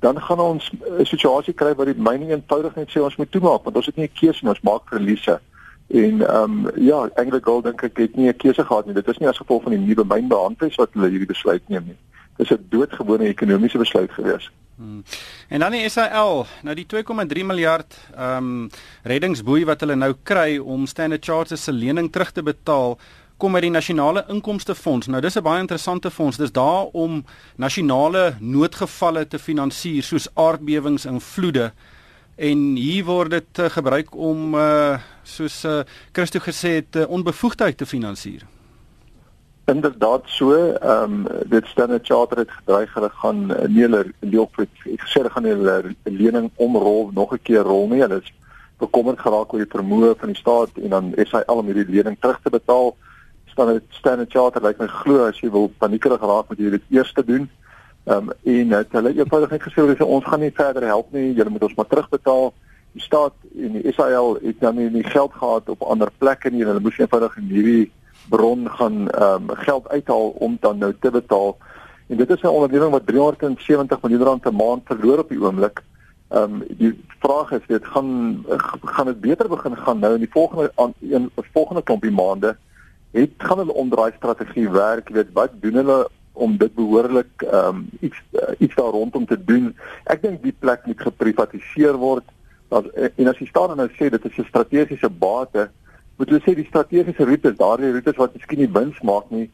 dan 0.00 0.20
gaan 0.22 0.40
ons 0.40 0.70
'n 0.70 1.04
situasie 1.04 1.54
kry 1.54 1.74
waar 1.74 1.86
die 1.86 2.02
myne 2.08 2.28
eenvoudig 2.30 2.74
net 2.76 2.90
sê 2.90 3.00
ons 3.00 3.16
moet 3.16 3.30
toemaak 3.30 3.64
want 3.64 3.76
ons 3.76 3.86
het 3.86 3.96
nie 3.96 4.06
'n 4.06 4.18
keuse 4.20 4.42
nie, 4.42 4.50
ons 4.50 4.60
maak 4.60 4.82
verliese. 4.88 5.40
En 5.86 6.26
ehm 6.26 6.66
um, 6.66 6.70
ja, 6.74 7.08
Anglo 7.14 7.38
Gold 7.40 7.64
dink 7.64 7.82
ek 7.82 7.96
het 7.96 8.16
nie 8.16 8.28
'n 8.28 8.36
keuse 8.36 8.64
gehad 8.64 8.86
nie. 8.86 8.94
Dit 8.94 9.08
is 9.08 9.18
nie 9.18 9.28
as 9.28 9.38
gevolg 9.38 9.62
van 9.62 9.72
die 9.72 9.80
nuwe 9.80 10.04
mynbehandels 10.04 10.74
wat 10.74 10.90
hulle 10.92 11.08
hierdie 11.08 11.26
besluit 11.26 11.68
neem 11.68 11.84
nie. 11.86 11.96
Dit 12.36 12.50
is 12.50 12.56
'n 12.56 12.66
doodgewone 12.68 13.24
ekonomiese 13.24 13.78
besluit 13.78 14.10
gewees. 14.10 14.50
Hmm. 14.76 15.04
En 15.48 15.60
dan 15.60 15.72
die 15.72 15.88
SAL, 15.88 16.46
nou 16.62 16.74
die 16.74 16.86
2,3 16.86 17.44
miljard 17.44 17.96
ehm 18.16 18.36
um, 18.36 18.70
reddingsboei 19.02 19.64
wat 19.64 19.80
hulle 19.80 19.94
nou 19.96 20.14
kry 20.22 20.58
om 20.58 20.86
Standard 20.86 21.24
Chartered 21.24 21.58
se 21.58 21.72
lening 21.72 22.12
terug 22.12 22.32
te 22.32 22.42
betaal 22.42 22.98
kom 23.36 23.54
uit 23.54 23.66
die 23.66 23.70
nasionale 23.70 24.24
inkomste 24.32 24.74
fonds. 24.74 25.06
Nou 25.06 25.20
dis 25.20 25.36
'n 25.36 25.42
baie 25.42 25.60
interessante 25.60 26.10
fonds. 26.10 26.36
Dis 26.36 26.52
daar 26.52 26.84
om 26.92 27.24
nasionale 27.56 28.34
noodgevalle 28.40 29.26
te 29.26 29.38
finansier 29.38 30.02
soos 30.02 30.28
aardbewings 30.34 31.04
en 31.04 31.20
vloede. 31.20 31.72
En 32.36 32.58
hier 32.76 33.04
word 33.04 33.30
dit 33.30 33.58
uh, 33.58 33.64
gebruik 33.64 34.14
om 34.14 34.54
uh, 34.54 34.98
soos 35.22 35.64
uh, 35.64 35.80
Christo 36.12 36.38
gesê 36.38 36.68
het 36.68 36.96
uh, 36.96 37.08
onbevoegdheid 37.08 37.76
te 37.76 37.86
finansier. 37.86 38.42
Inderdaad 39.64 40.22
so, 40.24 40.52
ehm 40.52 41.26
um, 41.26 41.26
dit 41.46 41.66
staan 41.66 41.92
'n 41.92 42.00
charter 42.02 42.38
het 42.38 42.50
gedreig 42.50 42.94
hulle 42.94 43.10
gaan 43.10 43.46
nie 43.68 43.82
hulle 43.82 44.04
het 44.20 45.00
gesê 45.00 45.20
hulle 45.20 45.30
gaan 45.30 45.44
hulle 45.44 45.94
lening 46.02 46.50
omrol 46.56 47.10
nog 47.12 47.32
'n 47.32 47.42
keer 47.42 47.62
rol 47.62 47.88
nie. 47.88 48.00
Hulle 48.00 48.20
is 48.22 48.32
bekommerd 48.78 49.18
geraak 49.18 49.52
oor 49.52 49.64
die 49.64 49.78
vermoë 49.78 50.14
van 50.18 50.28
die 50.28 50.36
staat 50.36 50.70
en 50.82 50.90
dan 50.90 51.12
hy 51.16 51.42
al 51.46 51.58
om 51.58 51.66
hierdie 51.66 51.94
lening 51.96 52.16
terug 52.20 52.40
te 52.42 52.50
betaal 52.50 52.96
staan 53.56 53.72
dit 53.72 53.82
staan 53.88 54.20
'n 54.20 54.26
charter 54.28 54.62
lyk 54.62 54.78
like 54.78 54.82
my 54.82 54.88
glo 54.88 55.26
as 55.26 55.40
jy 55.40 55.50
wil 55.50 55.72
paniekerig 55.78 56.20
raak 56.20 56.48
moet 56.48 56.58
jy 56.58 56.70
dit 56.70 56.82
eers 56.90 57.12
doen. 57.12 57.48
Ehm 58.04 58.28
um, 58.28 58.32
en 58.44 58.70
het 58.70 58.92
hulle 58.92 59.14
eenvoudig 59.16 59.50
net 59.50 59.62
gesê 59.62 59.80
sê 59.96 60.04
ons 60.04 60.24
gaan 60.24 60.40
nie 60.40 60.52
verder 60.52 60.84
help 60.84 61.12
nie, 61.12 61.34
julle 61.34 61.50
moet 61.50 61.62
ons 61.62 61.74
maar 61.74 61.86
terugbetaal. 61.86 62.52
Die 62.92 63.02
staat 63.02 63.32
en 63.56 63.72
die 63.72 63.82
Israel 63.82 64.38
het 64.42 64.60
dan 64.60 64.76
nie, 64.76 64.90
nie 64.90 65.04
geld 65.04 65.32
gehad 65.32 65.68
op 65.68 65.82
ander 65.82 66.10
plekke 66.18 66.50
nie 66.50 66.62
en 66.62 66.68
hulle 66.68 66.80
moes 66.80 66.98
eenvoudig 66.98 67.36
in 67.36 67.48
hierdie 67.48 67.92
bron 68.28 68.68
gaan 68.70 69.08
ehm 69.08 69.50
um, 69.50 69.56
geld 69.56 69.88
uithaal 69.88 70.28
om 70.28 70.56
dan 70.60 70.78
nou 70.78 70.92
te 71.00 71.10
betaal. 71.10 71.56
En 72.08 72.16
dit 72.16 72.30
is 72.30 72.42
'n 72.42 72.46
onderneming 72.46 72.92
wat 72.92 73.06
370 73.06 74.02
miljoen 74.02 74.22
rand 74.22 74.40
per 74.40 74.54
maand 74.54 74.82
verloor 74.84 75.18
op 75.18 75.28
die 75.28 75.40
oomblik. 75.40 75.82
Ehm 76.28 76.42
um, 76.42 76.62
die 76.68 76.92
vraag 77.18 77.52
is 77.52 77.66
dit 77.66 77.84
gaan 77.86 78.44
gaan 78.84 79.06
dit 79.06 79.20
beter 79.20 79.48
begin 79.48 79.76
gaan 79.76 79.98
nou 79.98 80.14
in 80.14 80.20
die 80.20 80.32
volgende 80.32 80.72
aan 80.74 80.92
een 81.00 81.30
volgende 81.52 81.82
klompie 81.82 82.10
maande 82.10 82.56
het 83.12 83.32
gaan 83.38 83.58
hulle 83.58 83.72
omdraai 83.72 84.12
strategie 84.16 84.68
werk 84.70 85.08
weet 85.08 85.32
wat 85.32 85.50
doen 85.60 85.74
hulle 85.82 85.98
om 86.32 86.56
dit 86.56 86.74
behoorlik 86.74 87.42
ehm 87.42 87.76
um, 87.76 87.88
iets 88.00 88.22
uh, 88.32 88.54
iets 88.58 88.74
daar 88.74 88.92
rondom 88.92 89.26
te 89.26 89.44
doen? 89.44 89.74
Ek 90.04 90.22
dink 90.22 90.42
die 90.42 90.56
plek 90.58 90.86
moet 90.86 91.00
geprivatiseer 91.00 91.96
word. 91.96 92.24
Dat 92.68 92.86
en 92.92 93.28
as 93.28 93.38
jy 93.38 93.46
staan 93.46 93.70
en 93.70 93.76
nou 93.76 93.88
sê 93.94 94.10
dit 94.10 94.24
is 94.24 94.38
'n 94.38 94.48
strategiese 94.48 95.08
bate 95.08 95.70
moet 96.16 96.30
jy 96.30 96.40
sê 96.40 96.54
die 96.54 96.66
strategiese 96.68 97.24
roetes 97.24 97.56
daardie 97.56 97.92
roetes 97.92 98.16
wat 98.16 98.34
miskien 98.34 98.58
nie 98.58 98.72
wins 98.72 99.00
maak 99.00 99.30
nie 99.30 99.50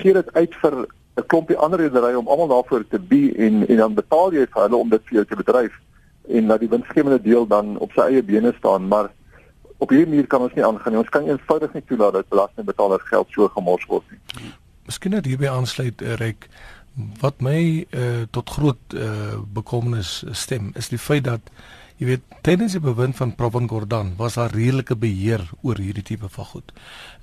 gee 0.00 0.12
dit 0.12 0.34
uit 0.34 0.54
vir 0.62 0.74
'n 1.16 1.26
klompie 1.26 1.56
ander 1.56 1.78
rederye 1.78 2.18
om 2.18 2.28
almal 2.28 2.48
daarvoor 2.48 2.84
te 2.88 2.98
bi 2.98 3.32
en 3.36 3.68
en 3.68 3.76
dan 3.76 3.94
betaal 3.94 4.32
jy 4.32 4.46
vir 4.46 4.62
hulle 4.62 4.76
om 4.76 4.88
dit 4.88 5.02
vir 5.04 5.14
jou 5.14 5.24
te 5.24 5.36
bedryf 5.36 5.72
en 6.28 6.46
dat 6.46 6.60
die 6.60 6.68
winsgewende 6.68 7.22
deel 7.22 7.46
dan 7.46 7.76
op 7.78 7.92
sy 7.92 8.00
eie 8.00 8.22
bene 8.22 8.54
staan. 8.58 8.88
Maar 8.88 9.10
op 9.82 9.90
hierdie 9.90 10.08
manier 10.08 10.28
kan 10.30 10.44
ons 10.46 10.54
nie 10.54 10.64
aangaan 10.66 10.94
nie. 10.94 11.02
Ons 11.02 11.12
kan 11.14 11.26
eenvoudig 11.26 11.74
nie 11.76 11.84
toelaat 11.88 12.18
dat 12.18 12.30
belastingbetalers 12.30 13.08
geld 13.10 13.34
so 13.34 13.48
gemors 13.56 13.88
word 13.90 14.14
nie. 14.14 14.52
Miskien 14.86 15.14
net 15.16 15.28
hierby 15.30 15.50
aansluit 15.50 16.02
uh, 16.02 16.16
Rek 16.20 16.48
wat 17.22 17.40
my 17.40 17.58
uh, 17.96 18.24
tot 18.36 18.50
groot 18.52 18.96
uh, 18.96 19.38
bekommernis 19.56 20.20
stem 20.36 20.74
is 20.76 20.90
die 20.92 21.00
feit 21.00 21.24
dat 21.24 21.46
jy 21.96 22.10
weet 22.10 22.36
tydens 22.44 22.74
die 22.76 22.82
bewind 22.82 23.16
van 23.16 23.32
Provan 23.38 23.68
Gordhan 23.70 24.12
was 24.18 24.36
daar 24.36 24.52
redelike 24.52 24.96
beheer 24.98 25.44
oor 25.62 25.80
hierdie 25.80 26.04
tipe 26.04 26.28
van 26.28 26.48
goed. 26.50 26.72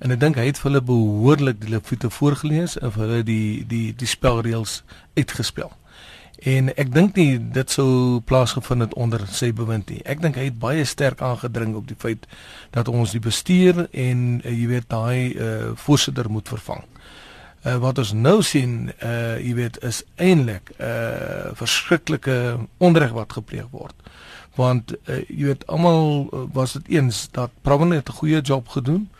En 0.00 0.10
ek 0.14 0.22
dink 0.22 0.40
hy 0.40 0.48
het 0.48 0.58
vir 0.58 0.70
hulle 0.70 0.82
behoorlik 0.90 1.60
die 1.62 1.82
voete 1.84 2.10
voorgelees 2.10 2.78
en 2.80 2.94
vir 2.96 3.06
hulle 3.06 3.26
die 3.28 3.66
die 3.68 3.86
die 3.94 4.10
spelreëls 4.10 4.80
uitgespel. 5.18 5.70
En 6.40 6.70
ek 6.72 6.88
dink 6.94 7.18
nie 7.20 7.36
dit 7.52 7.70
sou 7.70 8.20
plaasgevind 8.24 8.86
het 8.86 8.94
onder 8.96 9.26
sy 9.28 9.50
bewind 9.52 9.90
nie. 9.92 10.00
Ek 10.08 10.22
dink 10.22 10.38
hy 10.40 10.46
het 10.48 10.60
baie 10.60 10.84
sterk 10.88 11.20
aangedring 11.20 11.74
op 11.76 11.88
die 11.88 11.98
feit 12.00 12.24
dat 12.72 12.88
ons 12.88 13.12
die 13.12 13.20
bestuur 13.20 13.88
en 13.90 14.40
uh, 14.40 14.48
jy 14.48 14.70
weet 14.70 14.88
daai 14.88 15.36
uh, 15.36 15.50
voorsitter 15.76 16.30
moet 16.32 16.48
vervang. 16.48 16.86
Uh, 17.60 17.76
wat 17.76 18.00
ons 18.00 18.14
nou 18.16 18.38
sien, 18.40 18.88
uh, 19.04 19.36
jy 19.36 19.52
weet, 19.58 19.76
is 19.84 20.00
eintlik 20.16 20.72
'n 20.78 20.84
uh, 20.84 21.52
verskriklike 21.60 22.36
onreg 22.78 23.12
wat 23.12 23.36
gepleeg 23.36 23.68
word. 23.70 23.96
Want 24.56 24.96
uh, 24.96 25.20
jy 25.28 25.52
weet 25.52 25.66
almal 25.68 26.30
was 26.56 26.72
dit 26.72 26.88
eens 26.96 27.28
dat 27.36 27.52
Pravin 27.62 27.92
het 27.92 28.08
'n 28.08 28.16
goeie 28.16 28.40
job 28.40 28.68
gedoen. 28.68 29.10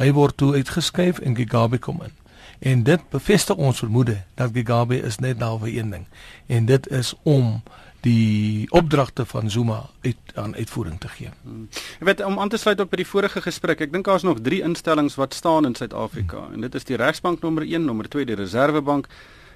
Hy 0.00 0.12
word 0.12 0.36
toe 0.36 0.54
uitgeskuif 0.54 1.18
en 1.18 1.36
Gigabe 1.36 1.78
kom 1.78 2.00
in. 2.02 2.19
En 2.60 2.82
dit 2.82 3.00
bevestig 3.08 3.56
ons 3.56 3.78
vermoede 3.78 4.18
dat 4.36 4.50
Gigabe 4.52 5.00
is 5.00 5.18
net 5.18 5.38
daar 5.40 5.58
vir 5.58 5.72
een 5.78 5.90
ding 5.90 6.06
en 6.46 6.66
dit 6.68 6.88
is 6.88 7.14
om 7.22 7.62
die 8.00 8.66
opdragte 8.70 9.24
van 9.24 9.50
Zuma 9.50 9.88
uit 10.00 10.16
aan 10.34 10.54
uitvoering 10.54 11.00
te 11.00 11.08
gee. 11.08 11.28
Hmm. 11.42 11.68
Ek 12.00 12.04
weet 12.08 12.24
om 12.24 12.38
aan 12.40 12.48
te 12.48 12.56
sluit 12.56 12.80
ook 12.80 12.92
by 12.92 13.00
die 13.02 13.08
vorige 13.08 13.42
gesprek, 13.44 13.80
ek 13.80 13.92
dink 13.92 14.08
daar 14.08 14.20
is 14.20 14.24
nog 14.24 14.40
3 14.44 14.62
instellings 14.64 15.16
wat 15.20 15.34
staan 15.34 15.68
in 15.68 15.76
Suid-Afrika 15.76 16.44
hmm. 16.44 16.54
en 16.54 16.68
dit 16.68 16.74
is 16.74 16.88
die 16.88 16.96
Regsbank 17.00 17.40
nommer 17.44 17.64
1, 17.64 17.84
nommer 17.84 18.08
2 18.08 18.28
die 18.28 18.38
Reserwebank 18.40 19.08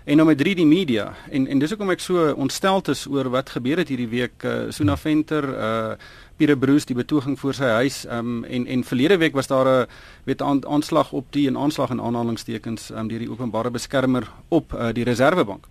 en 0.05 0.17
nommer 0.17 0.37
3 0.37 0.55
die 0.55 0.67
media. 0.67 1.15
En 1.31 1.47
en 1.47 1.59
dis 1.59 1.73
hoekom 1.73 1.91
ek 1.95 2.03
so 2.05 2.33
ontsteld 2.33 2.89
is 2.93 3.07
oor 3.07 3.31
wat 3.33 3.55
gebeur 3.57 3.81
het 3.81 3.89
hierdie 3.89 4.11
week 4.11 4.45
uh, 4.45 4.69
Suna 4.71 4.97
Venter 4.97 5.49
uh 5.55 5.97
Pieter 6.35 6.59
Bruce 6.59 6.87
die 6.87 6.97
betoging 6.99 7.39
voor 7.39 7.55
sy 7.55 7.69
huis 7.79 8.01
um, 8.11 8.43
en 8.45 8.67
en 8.67 8.81
verlede 8.85 9.17
week 9.23 9.37
was 9.39 9.47
daar 9.47 9.69
'n 9.69 9.87
weet 10.25 10.43
aan, 10.43 10.67
aanslag 10.67 11.13
op 11.13 11.27
die 11.31 11.47
en 11.49 11.57
aanslag 11.57 11.91
in 11.91 12.01
aanhalingstekens 12.01 12.91
um, 12.91 13.09
deur 13.09 13.19
die 13.19 13.31
openbare 13.31 13.71
beskermer 13.71 14.27
op 14.49 14.73
uh, 14.73 14.89
die 14.93 15.05
Reserwebank. 15.05 15.67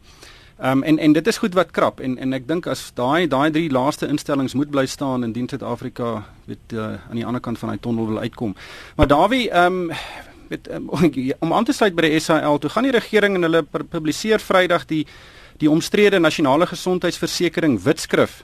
Ehm 0.57 0.77
um, 0.77 0.83
en 0.83 0.97
en 0.97 1.13
dit 1.13 1.27
is 1.27 1.37
goed 1.37 1.53
wat 1.53 1.71
krap 1.71 1.99
en 1.99 2.17
en 2.17 2.33
ek 2.33 2.47
dink 2.47 2.67
as 2.67 2.91
daai 2.95 3.27
daai 3.27 3.51
drie 3.51 3.69
laaste 3.69 4.07
instellings 4.07 4.53
moet 4.53 4.69
bly 4.69 4.85
staan 4.85 5.23
indien 5.23 5.49
Suid-Afrika 5.49 6.23
weet 6.45 6.73
uh, 6.73 6.83
aan 7.09 7.15
die 7.15 7.25
ander 7.25 7.41
kant 7.41 7.59
van 7.59 7.69
hy 7.69 7.77
tonnel 7.77 8.07
wil 8.07 8.19
uitkom. 8.19 8.55
Maar 8.95 9.07
Dawie 9.07 9.49
ehm 9.49 9.89
um, 9.89 9.91
weet 10.53 10.69
um, 10.75 10.89
om 11.39 11.53
aan 11.53 11.65
te 11.67 11.73
sluit 11.73 11.95
by 11.95 12.07
die 12.07 12.19
SAL, 12.19 12.59
toe 12.61 12.69
gaan 12.73 12.87
die 12.87 12.95
regering 12.95 13.35
en 13.39 13.47
hulle 13.49 13.63
publiseer 13.65 14.43
Vrydag 14.43 14.87
die 14.89 15.05
die 15.61 15.69
omstrede 15.69 16.19
nasionale 16.19 16.65
gesondheidsversekering 16.65 17.77
witskrif. 17.83 18.43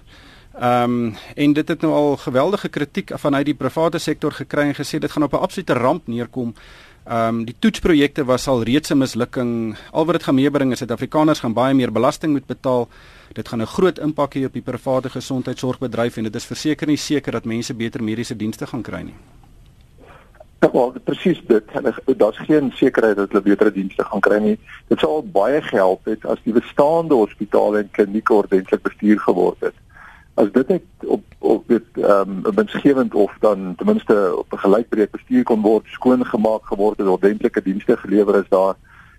Ehm 0.59 0.83
um, 0.83 1.15
en 1.35 1.53
dit 1.53 1.67
het 1.67 1.81
nou 1.81 1.93
al 1.93 2.17
geweldige 2.17 2.69
kritiek 2.69 3.11
vanuit 3.15 3.45
die 3.45 3.55
private 3.55 3.99
sektor 3.99 4.31
gekry 4.31 4.67
en 4.67 4.75
gesê 4.75 4.99
dit 4.99 5.11
gaan 5.11 5.23
op 5.23 5.33
'n 5.33 5.45
absolute 5.45 5.73
ramp 5.73 6.07
neerkom. 6.07 6.53
Ehm 7.05 7.27
um, 7.27 7.45
die 7.45 7.55
toetsprojekte 7.59 8.25
was 8.25 8.47
al 8.47 8.63
reeds 8.63 8.89
'n 8.91 8.97
mislukking. 8.97 9.77
Al 9.91 10.05
wat 10.05 10.15
dit 10.15 10.23
gaan 10.23 10.35
meebring 10.35 10.71
is 10.71 10.79
dat 10.79 10.91
Afrikaners 10.91 11.39
gaan 11.39 11.53
baie 11.53 11.73
meer 11.73 11.91
belasting 11.91 12.31
moet 12.31 12.45
betaal. 12.45 12.87
Dit 13.33 13.47
gaan 13.47 13.61
'n 13.61 13.65
groot 13.65 13.99
impak 13.99 14.33
hê 14.35 14.45
op 14.45 14.53
die 14.53 14.61
private 14.61 15.09
gesondheidsorgbedryf 15.09 16.17
en 16.17 16.23
dit 16.23 16.35
is 16.35 16.45
verseker 16.45 16.87
nie 16.87 16.97
seker 16.97 17.31
dat 17.31 17.45
mense 17.45 17.73
beter 17.73 18.03
mediese 18.03 18.35
dienste 18.35 18.67
gaan 18.67 18.81
kry 18.81 19.01
nie. 19.01 19.15
Ja, 20.59 20.71
wel, 20.71 20.93
presies 21.03 21.41
dit. 21.47 21.63
Daar's 22.17 22.37
geen 22.37 22.71
sekerheid 22.75 23.15
dat 23.15 23.31
hulle 23.31 23.41
beter 23.41 23.73
dienste 23.73 24.03
gaan 24.03 24.19
kry 24.19 24.39
nie. 24.43 24.59
Dit 24.87 24.99
sal 24.99 25.23
baie 25.23 25.61
gehelp 25.61 26.05
het 26.05 26.25
as 26.25 26.41
die 26.43 26.53
bestaande 26.53 27.15
hospitale 27.15 27.77
en 27.77 27.91
klinieke 27.91 28.33
ordentlik 28.33 28.81
bestuur 28.81 29.19
geword 29.19 29.59
het 29.59 29.77
as 30.39 30.51
dit 30.51 30.67
net 30.67 30.83
op 31.05 31.23
op 31.39 31.67
dit 31.67 31.85
ehm 31.93 32.31
um, 32.45 32.55
winsgewend 32.55 33.13
of 33.13 33.35
dan 33.39 33.75
ten 33.75 33.85
minste 33.85 34.35
op 34.37 34.53
'n 34.53 34.63
gelykbreek 34.65 35.11
bestuur 35.11 35.43
kon 35.43 35.61
word, 35.61 35.85
skoon 35.87 36.25
gemaak 36.25 36.65
geword 36.65 36.97
het, 36.97 37.07
ordentlike 37.07 37.61
dienste 37.61 37.97
gelewer 37.97 38.35
is 38.35 38.49
daar, 38.49 38.75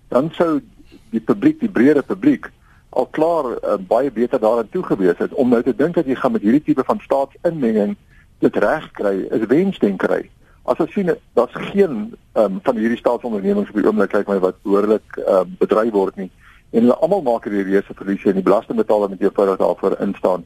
dan 0.07 0.29
sou 0.31 0.61
die 1.09 1.21
publiek, 1.21 1.59
die 1.59 1.69
breëre 1.69 2.01
publiek 2.01 2.49
al 2.89 3.05
klaar 3.05 3.45
uh, 3.45 3.77
baie 3.87 4.11
beter 4.11 4.39
daarin 4.39 4.69
toe 4.69 4.83
gewees 4.83 5.17
het 5.17 5.33
om 5.33 5.49
nou 5.49 5.63
te 5.63 5.75
dink 5.75 5.95
dat 5.95 6.05
jy 6.05 6.15
gaan 6.15 6.31
met 6.31 6.41
hierdie 6.41 6.63
tipe 6.63 6.83
van 6.83 6.99
staatsinmenging 6.99 7.95
dit 8.39 8.55
reg 8.55 8.91
kry, 8.91 9.27
is 9.29 9.45
wensdenkery. 9.47 10.29
As 10.63 10.79
ons 10.79 10.91
sien 10.93 11.09
daar's 11.33 11.55
geen 11.71 12.13
um, 12.33 12.59
van 12.63 12.77
hierdie 12.77 12.97
staatsondernemings 12.97 13.69
op 13.69 13.75
die 13.75 13.85
oomblik 13.87 14.11
kyk 14.13 14.27
my 14.27 14.39
wat 14.39 14.59
behoorlik 14.63 15.17
um, 15.25 15.55
bedryf 15.59 15.93
word 15.93 16.15
nie 16.15 16.29
en 16.71 16.85
hulle 16.85 16.97
almal 17.03 17.21
maak 17.21 17.47
hierdie 17.47 17.63
reuse 17.67 17.93
verliese 17.93 18.29
en 18.29 18.37
die 18.39 18.45
belastingbetaler 18.45 19.09
moet 19.09 19.23
eenvoudig 19.25 19.57
daarvoor 19.59 19.97
instaan 20.05 20.45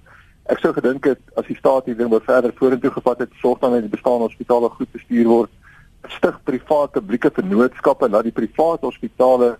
ek 0.51 0.61
sou 0.61 0.71
gedink 0.77 1.07
het 1.09 1.21
as 1.39 1.47
die 1.49 1.57
staat 1.57 1.87
hierdie 1.87 2.03
ding 2.03 2.11
wou 2.13 2.21
verder 2.21 2.53
vorentoe 2.59 2.91
gevat 2.93 3.23
het, 3.23 3.37
sorg 3.41 3.61
dan 3.63 3.73
dat 3.73 3.85
die 3.87 3.93
bestaande 3.93 4.27
hospitale 4.27 4.69
goed 4.77 4.91
bestuur 4.93 5.29
word, 5.29 5.53
stig 6.13 6.35
privaat 6.45 6.93
publieke 6.93 7.31
vennootskappe 7.33 8.09
dat 8.13 8.27
die 8.27 8.35
private 8.35 8.85
hospitale 8.85 9.55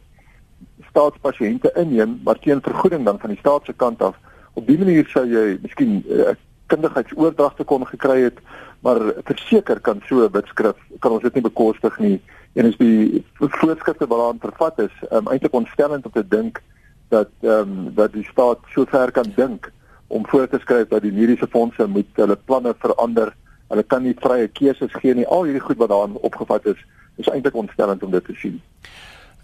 staatspasiënte 0.92 1.72
inneem 1.82 2.20
maar 2.26 2.38
teen 2.42 2.62
vergoeding 2.62 3.06
dan 3.06 3.20
van 3.20 3.34
die 3.34 3.40
staat 3.40 3.66
se 3.66 3.74
kant 3.74 4.02
af. 4.06 4.18
Op 4.54 4.68
dié 4.68 4.78
manier 4.80 5.10
sou 5.10 5.26
jy 5.26 5.58
miskien 5.64 6.04
'n 6.06 6.20
uh, 6.22 6.36
kundigheidsoordragte 6.67 7.63
kon 7.63 7.88
gekry 7.88 8.22
het, 8.22 8.39
maar 8.86 9.00
verseker 9.24 9.79
kan 9.79 10.01
so 10.07 10.25
'n 10.25 10.31
bitskrif 10.31 10.77
kan 11.00 11.12
ons 11.12 11.24
dit 11.24 11.34
nie 11.34 11.43
bekostig 11.43 12.00
nie. 12.00 12.22
En 12.53 12.65
as 12.65 12.77
die 12.77 13.25
voorskrifte 13.34 14.07
wat 14.07 14.19
daarin 14.19 14.39
vervat 14.39 14.79
is, 14.79 14.95
um, 15.12 15.27
eintlik 15.27 15.53
ontstellend 15.53 16.05
om 16.05 16.12
te 16.12 16.27
dink 16.27 16.62
dat 17.10 17.29
ehm 17.41 17.60
um, 17.60 17.93
dat 17.95 18.13
die 18.13 18.24
staat 18.24 18.60
so 18.74 18.86
ver 18.86 19.12
kan 19.12 19.31
dink 19.36 19.72
om 20.07 20.27
voor 20.27 20.48
te 20.48 20.60
skryf 20.60 20.88
dat 20.88 21.01
die 21.01 21.12
mediese 21.12 21.48
fondse 21.48 21.88
moet 21.88 22.07
hulle 22.13 22.36
planne 22.36 22.75
verander. 22.79 23.36
Hulle 23.67 23.84
kan 23.84 24.03
nie 24.03 24.15
vrye 24.19 24.48
keuses 24.48 24.93
gee 24.93 25.13
nie. 25.13 25.27
Al 25.27 25.43
hierdie 25.43 25.62
goed 25.62 25.77
wat 25.77 25.89
daarin 25.89 26.17
opgevat 26.22 26.65
is, 26.65 26.86
is 27.15 27.29
eintlik 27.29 27.55
ontstellend 27.55 28.03
om 28.03 28.12
dit 28.12 28.25
te 28.25 28.34
sien. 28.34 28.62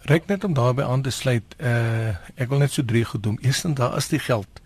Rek 0.02 0.26
net 0.26 0.44
om 0.44 0.54
daarbey 0.54 0.86
aan 0.86 1.02
te 1.02 1.12
sluit, 1.12 1.56
uh 1.60 2.16
ek 2.36 2.50
wil 2.50 2.58
net 2.58 2.72
so 2.72 2.86
drie 2.86 3.06
goed 3.06 3.24
doen. 3.24 3.38
Eerstens 3.42 3.78
daar 3.78 3.98
is 3.98 4.08
die 4.08 4.20
geld 4.20 4.62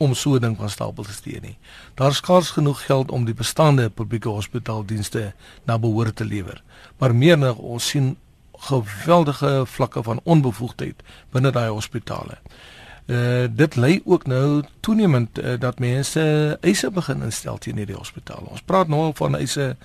om 0.00 0.14
so 0.14 0.34
'n 0.34 0.40
ding 0.40 0.56
van 0.56 0.70
stapel 0.70 1.04
te 1.04 1.12
steek 1.12 1.42
nie. 1.42 1.58
Daar 1.94 2.10
is 2.10 2.16
skaars 2.16 2.50
genoeg 2.50 2.84
geld 2.84 3.10
om 3.10 3.24
die 3.24 3.34
bestaande 3.34 3.90
publieke 3.90 4.28
hospitaaldienste 4.28 5.34
na 5.64 5.78
behoort 5.78 6.16
te 6.16 6.24
lewer. 6.24 6.62
Maar 6.98 7.14
meer 7.14 7.38
nog 7.38 7.56
ons 7.56 7.88
sien 7.88 8.16
geweldige 8.52 9.62
vlakke 9.66 10.02
van 10.02 10.20
onbevoegdheid 10.22 11.02
binne 11.30 11.50
daai 11.50 11.68
hospitale. 11.68 12.38
Uh 13.06 13.48
dit 13.50 13.76
lei 13.76 14.00
ook 14.04 14.26
nou 14.26 14.62
toenemend 14.80 15.38
uh, 15.38 15.58
dat 15.58 15.78
mense 15.78 16.22
eise 16.60 16.90
begin 16.90 17.22
instel 17.22 17.58
teen 17.58 17.76
hierdie 17.76 17.96
hospitale. 17.96 18.46
Ons 18.50 18.62
praat 18.62 18.88
nou 18.88 19.00
al 19.00 19.14
van 19.14 19.36
eise 19.36 19.76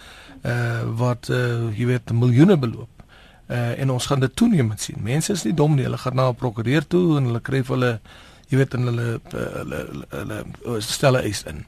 uh 0.43 0.81
wat 0.95 1.29
uh 1.29 1.71
jy 1.77 1.85
weet 1.85 2.11
miljoene 2.11 2.57
beloop. 2.57 3.03
Uh 3.47 3.79
en 3.79 3.91
ons 3.91 4.05
gaan 4.05 4.19
dit 4.19 4.35
toenemend 4.35 4.81
sien. 4.81 5.01
Mense 5.01 5.33
is 5.33 5.43
nie 5.43 5.53
dom 5.53 5.75
nie. 5.75 5.83
Hulle 5.83 5.97
gaan 5.97 6.15
na 6.15 6.29
'n 6.29 6.35
prokureur 6.35 6.87
toe 6.87 7.17
en 7.17 7.25
hulle 7.25 7.41
kry 7.41 7.63
vir 7.63 7.75
hulle 7.75 7.99
jy 8.49 8.57
weet 8.57 8.73
in 8.77 8.89
hulle 8.89 9.07
hulle 9.31 9.79
hulle, 10.09 10.41
hulle 10.63 10.81
stelle 10.81 11.23
eis 11.25 11.43
in. 11.49 11.63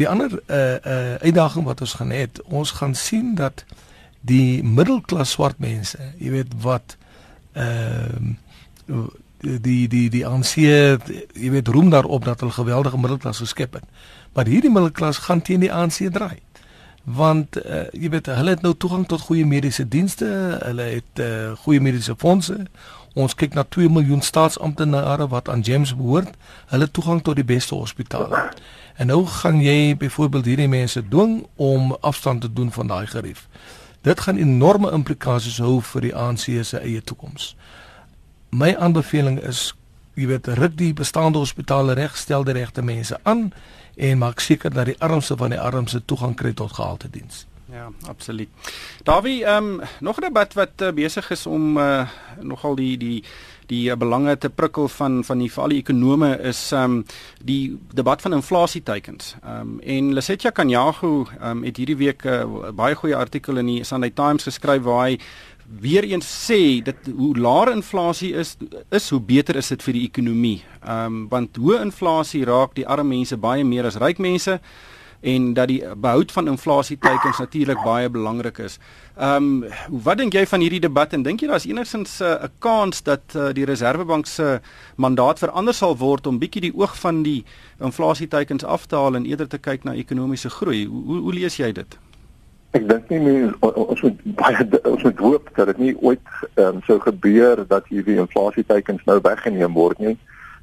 Die 0.00 0.08
ander 0.08 0.30
uh 0.46 0.76
uh 0.78 1.14
uitdaging 1.22 1.66
wat 1.68 1.80
ons 1.80 1.96
gaan 1.98 2.14
hê, 2.14 2.26
ons 2.44 2.70
gaan 2.70 2.94
sien 2.94 3.34
dat 3.38 3.64
die 4.20 4.62
middelklas 4.62 5.34
swart 5.36 5.58
mense, 5.58 6.00
jy 6.18 6.32
weet 6.38 6.56
wat 6.64 6.96
ehm 7.52 8.34
uh, 8.88 9.04
die 9.44 9.88
die 9.88 10.08
die 10.08 10.24
aansie 10.26 10.64
jy 10.68 11.50
weet 11.52 11.68
roem 11.68 11.90
daarop 11.92 12.24
dat 12.24 12.40
hulle 12.40 12.52
geweldige 12.52 12.98
middelklas 12.98 13.42
geskep 13.44 13.74
het. 13.80 13.84
Maar 14.32 14.48
hierdie 14.48 14.72
middelklas 14.72 15.20
gaan 15.26 15.42
teen 15.42 15.60
die 15.60 15.72
aansie 15.72 16.10
draai. 16.10 16.40
Want 17.04 17.56
uh, 17.60 17.84
jy 17.92 18.08
weet 18.08 18.30
hulle 18.32 18.54
het 18.56 18.62
nou 18.64 18.72
toegang 18.76 19.04
tot 19.06 19.20
goeie 19.20 19.44
mediese 19.46 19.84
dienste, 19.88 20.26
hulle 20.64 20.86
het 20.96 21.20
uh, 21.20 21.52
goeie 21.64 21.80
mediese 21.80 22.14
fondse. 22.16 22.56
Ons 23.14 23.36
kyk 23.38 23.54
na 23.54 23.62
2 23.68 23.90
miljoen 23.92 24.24
staatsamptenare 24.24 25.28
wat 25.28 25.48
aan 25.48 25.60
James 25.60 25.92
behoort. 25.96 26.32
Hulle 26.72 26.90
toegang 26.90 27.20
tot 27.22 27.36
die 27.36 27.44
beste 27.44 27.74
hospitale. 27.74 28.48
En 28.96 29.06
nou 29.06 29.26
gaan 29.26 29.60
jy 29.60 29.96
byvoorbeeld 29.96 30.48
hierdie 30.48 30.68
mense 30.68 31.02
dwing 31.08 31.44
om 31.56 31.92
afstand 32.00 32.40
te 32.40 32.52
doen 32.52 32.72
van 32.72 32.86
daai 32.86 33.06
gerief. 33.06 33.48
Dit 34.00 34.20
gaan 34.20 34.36
enorme 34.36 34.90
implikasies 34.90 35.58
hou 35.58 35.78
vir 35.82 36.08
die 36.08 36.14
ANC 36.16 36.48
se 36.64 36.80
eie 36.80 37.02
toekoms. 37.02 37.54
My 38.50 38.74
aanbeveling 38.76 39.38
is, 39.42 39.72
jy 40.14 40.26
weet, 40.30 40.48
ruk 40.58 40.76
die 40.78 40.92
bestaande 40.94 41.38
hospitale 41.38 41.94
reg, 41.94 42.16
stel 42.16 42.44
die 42.44 42.56
regte 42.56 42.82
mense 42.82 43.18
aan 43.22 43.52
en 43.96 44.18
maak 44.18 44.40
seker 44.40 44.70
dat 44.70 44.86
die 44.86 45.00
armste 45.00 45.36
van 45.36 45.50
die 45.50 45.60
armste 45.60 46.04
toegang 46.04 46.36
kry 46.36 46.52
tot 46.52 46.72
gehalte 46.72 47.10
diens. 47.10 47.46
Ja, 47.72 47.88
absoluut. 48.08 48.48
Davie, 49.02 49.44
ehm 49.44 49.64
um, 49.64 49.80
nog 50.00 50.16
'n 50.16 50.20
debat 50.20 50.52
wat 50.54 50.70
uh, 50.82 50.92
besig 50.92 51.30
is 51.30 51.46
om 51.46 51.76
uh, 51.76 52.08
nogal 52.40 52.74
die 52.74 52.96
die 52.96 53.24
die 53.66 53.90
uh, 53.90 53.96
belange 53.96 54.38
te 54.38 54.50
prikkel 54.50 54.88
van 54.88 55.24
van 55.24 55.38
die 55.38 55.52
veral 55.52 55.68
die 55.68 55.78
ekonome 55.78 56.38
is 56.38 56.72
ehm 56.72 56.84
um, 56.84 57.04
die 57.42 57.78
debat 57.94 58.20
van 58.20 58.32
inflasieteikens. 58.32 59.34
Ehm 59.42 59.60
um, 59.60 59.80
en 59.80 60.12
Lesetja 60.12 60.50
Kanyago 60.50 61.26
ehm 61.40 61.50
um, 61.50 61.64
het 61.64 61.76
hierdie 61.76 61.96
week 61.96 62.24
'n 62.24 62.28
uh, 62.28 62.70
baie 62.70 62.94
goeie 62.94 63.16
artikel 63.16 63.56
in 63.56 63.66
die 63.66 63.84
Sunday 63.84 64.10
Times 64.10 64.42
geskryf 64.42 64.82
waar 64.82 65.06
hy 65.06 65.18
weer 65.80 66.04
eens 66.04 66.26
sê 66.26 66.82
dat 66.82 66.96
hoe 67.16 67.36
laer 67.36 67.72
inflasie 67.72 68.32
is 68.34 68.56
is 68.90 69.10
hoe 69.10 69.20
beter 69.20 69.56
is 69.56 69.68
dit 69.68 69.82
vir 69.82 69.92
die 69.92 70.08
ekonomie. 70.08 70.58
Ehm 70.82 71.06
um, 71.06 71.28
want 71.28 71.56
hoë 71.56 71.80
inflasie 71.82 72.44
raak 72.44 72.74
die 72.74 72.86
arme 72.86 73.16
mense 73.16 73.36
baie 73.36 73.64
meer 73.64 73.86
as 73.86 73.96
ryk 73.96 74.18
mense 74.18 74.60
en 75.24 75.54
dat 75.56 75.68
die 75.68 75.80
behoud 75.96 76.32
van 76.32 76.48
inflasieteikens 76.52 77.38
natuurlik 77.38 77.80
baie 77.84 78.08
belangrik 78.10 78.58
is. 78.58 78.78
Ehm 79.16 79.64
um, 79.64 80.00
wat 80.04 80.18
dink 80.18 80.34
jy 80.34 80.44
van 80.46 80.60
hierdie 80.60 80.82
debat 80.84 81.12
en 81.12 81.22
dink 81.22 81.40
jy 81.40 81.48
daar's 81.48 81.66
enigsins 81.66 82.20
eh, 82.20 82.28
'n 82.28 82.44
uh, 82.44 82.48
kans 82.58 83.02
dat 83.02 83.36
uh, 83.36 83.52
die 83.52 83.64
Reserwebank 83.64 84.26
se 84.26 84.60
mandaat 84.96 85.38
verander 85.38 85.74
sal 85.74 85.96
word 85.96 86.26
om 86.26 86.38
bietjie 86.38 86.60
die 86.60 86.76
oog 86.76 86.96
van 86.96 87.22
die 87.22 87.44
inflasieteikens 87.80 88.64
af 88.64 88.86
te 88.86 88.96
haal 88.96 89.16
en 89.16 89.26
eerder 89.26 89.48
te 89.48 89.58
kyk 89.58 89.84
na 89.84 89.94
ekonomiese 89.94 90.50
groei? 90.50 90.86
Hoe 90.86 91.20
hoe 91.20 91.32
lees 91.32 91.56
jy 91.56 91.72
dit? 91.72 91.98
Ek 92.74 92.88
dink 92.90 93.10
nie 93.12 93.20
meer 93.22 93.52
ons 93.62 94.00
moet 94.02 94.22
baie 94.38 94.64
ons 94.90 95.02
moet 95.06 95.20
hoop 95.22 95.50
dat 95.54 95.68
dit 95.70 95.82
nie 95.82 95.92
ooit 96.02 96.30
um, 96.58 96.80
sou 96.88 96.96
gebeur 97.04 97.60
dat 97.70 97.86
hierdie 97.86 98.16
inflasieteikens 98.18 99.04
nou 99.06 99.20
weggeneem 99.22 99.76
word 99.78 100.00
nie. 100.02 100.16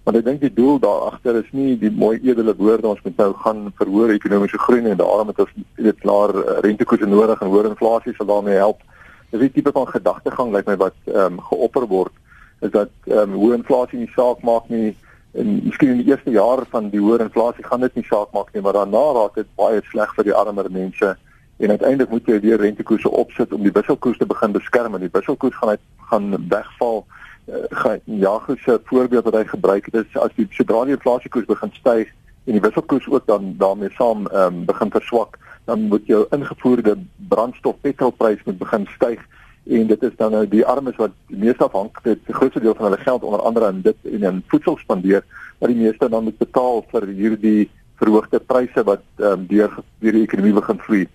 Maar 0.04 0.18
ek 0.20 0.26
dink 0.26 0.42
die 0.42 0.52
doel 0.58 0.82
daar 0.84 1.06
agter 1.12 1.40
is 1.40 1.48
nie 1.56 1.78
die 1.80 1.94
mooi 2.04 2.18
edele 2.18 2.56
woorde 2.58 2.90
ons 2.90 3.04
moet 3.06 3.16
nou 3.22 3.30
gaan 3.46 3.70
verhoor 3.80 4.12
ekonomiese 4.12 4.60
groei 4.60 4.82
en 4.82 5.00
daarom 5.00 5.32
het 5.32 5.40
ons 5.46 5.56
dit 5.78 6.04
klaar 6.04 6.36
eh, 6.36 6.60
rentekoerse 6.68 7.08
nodig 7.08 7.40
en 7.40 7.54
hoër 7.54 7.72
inflasie 7.72 8.16
sal 8.18 8.28
daarmee 8.34 8.60
help. 8.60 8.84
Dis 9.32 9.48
'n 9.48 9.54
tipe 9.56 9.72
van 9.72 9.88
gedagtegang 9.88 10.52
lyk 10.52 10.68
like 10.68 10.70
my 10.72 10.78
wat 10.84 10.98
ehm 11.06 11.40
um, 11.40 11.42
geopper 11.48 11.88
word 11.88 12.14
is 12.60 12.76
dat 12.76 12.92
ehm 13.08 13.32
um, 13.32 13.40
hoë 13.40 13.62
inflasie 13.62 14.04
nie 14.04 14.12
saak 14.18 14.44
maak 14.44 14.68
nie 14.68 14.96
en 15.32 15.62
miskien 15.64 15.96
in 15.96 16.04
die 16.04 16.12
eerste 16.12 16.32
jaar 16.32 16.68
van 16.76 16.90
die 16.92 17.00
hoër 17.00 17.30
inflasie 17.32 17.64
gaan 17.64 17.88
dit 17.88 17.96
nie 17.96 18.08
saak 18.10 18.34
maak 18.36 18.52
nie 18.54 18.62
maar 18.62 18.76
daarna 18.76 19.12
raak 19.16 19.36
dit 19.36 19.48
baie 19.56 19.80
sleg 19.92 20.12
vir 20.16 20.28
die 20.28 20.40
armer 20.44 20.68
mense 20.68 21.16
en 21.62 21.70
uiteindelik 21.70 22.10
moet 22.10 22.26
jy 22.26 22.40
weer 22.42 22.58
rentekoerse 22.58 23.10
opsit 23.10 23.54
om 23.54 23.62
die 23.62 23.74
wisselkoers 23.74 24.18
te 24.18 24.26
begin 24.26 24.54
beskerm. 24.56 24.96
En 24.98 25.04
die 25.04 25.14
wisselkoers 25.14 25.56
gaan 25.56 25.76
uit 25.76 25.84
gaan 26.10 26.48
wegval. 26.50 27.06
Uh, 27.46 27.94
ja, 28.04 28.40
se 28.64 28.80
voorbeeld 28.86 29.24
wat 29.24 29.38
hy 29.38 29.44
gebruik 29.46 29.86
het 29.86 29.96
is 30.06 30.18
as 30.18 30.34
die 30.36 30.48
sodra 30.52 30.84
die 30.86 30.96
inflasiekoers 30.96 31.46
begin 31.50 31.72
styg 31.74 32.10
en 32.46 32.58
die 32.58 32.62
wisselkoers 32.62 33.08
ook 33.10 33.26
dan 33.26 33.54
daarmee 33.58 33.90
saam 33.98 34.26
um, 34.34 34.64
begin 34.66 34.92
verswak, 34.92 35.38
dan 35.66 35.88
moet 35.92 36.06
jou 36.06 36.26
ingevoerde 36.30 36.96
brandstof 37.30 37.76
petrolprys 37.82 38.42
moet 38.46 38.58
begin 38.58 38.88
styg. 38.96 39.22
En 39.70 39.88
dit 39.88 40.04
is 40.04 40.16
dan 40.18 40.32
nou 40.32 40.48
die 40.50 40.66
armes 40.66 40.98
wat 40.98 41.14
die 41.30 41.38
meeste 41.38 41.64
afhanklik 41.64 42.16
is, 42.16 42.24
die 42.26 42.34
grootste 42.34 42.62
deel 42.64 42.74
van 42.76 42.90
hulle 42.90 43.04
geld 43.04 43.24
onder 43.24 43.42
andere 43.42 43.70
in 43.70 43.82
dit 43.82 44.10
en 44.14 44.24
in 44.32 44.44
voedsel 44.48 44.78
spandeer, 44.82 45.22
wat 45.60 45.70
die 45.70 45.78
meeste 45.84 46.10
dan 46.10 46.24
moet 46.24 46.38
betaal 46.38 46.82
vir 46.90 47.08
hierdie 47.08 47.70
verhoogde 48.02 48.40
pryse 48.40 48.84
wat 48.84 49.06
um, 49.18 49.46
deur 49.50 49.78
deur 50.02 50.18
die 50.18 50.26
ekonomie 50.26 50.58
begin 50.58 50.82
vloei. 50.82 51.06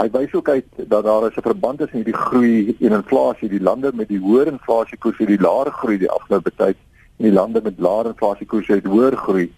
Hy 0.00 0.06
wys 0.14 0.32
ook 0.32 0.48
uit 0.48 0.64
dat 0.88 1.04
daar 1.04 1.26
is 1.28 1.36
'n 1.36 1.42
verband 1.44 1.78
tussen 1.78 1.96
hierdie 1.96 2.16
groei 2.16 2.76
en 2.80 2.92
inflasie. 2.92 3.48
Die 3.48 3.60
lande 3.60 3.90
met 3.94 4.08
die 4.08 4.18
hoër 4.18 4.46
inflasiekoers 4.46 5.18
het 5.18 5.28
die 5.28 5.40
laer 5.40 5.70
groei 5.72 5.98
die 5.98 6.10
afgelope 6.10 6.52
tyd 6.56 6.76
en 7.16 7.24
die 7.24 7.32
lande 7.32 7.60
met 7.62 7.78
laer 7.78 8.06
inflasiekoers 8.06 8.66
het 8.66 8.84
hoër 8.84 9.16
groei. 9.16 9.52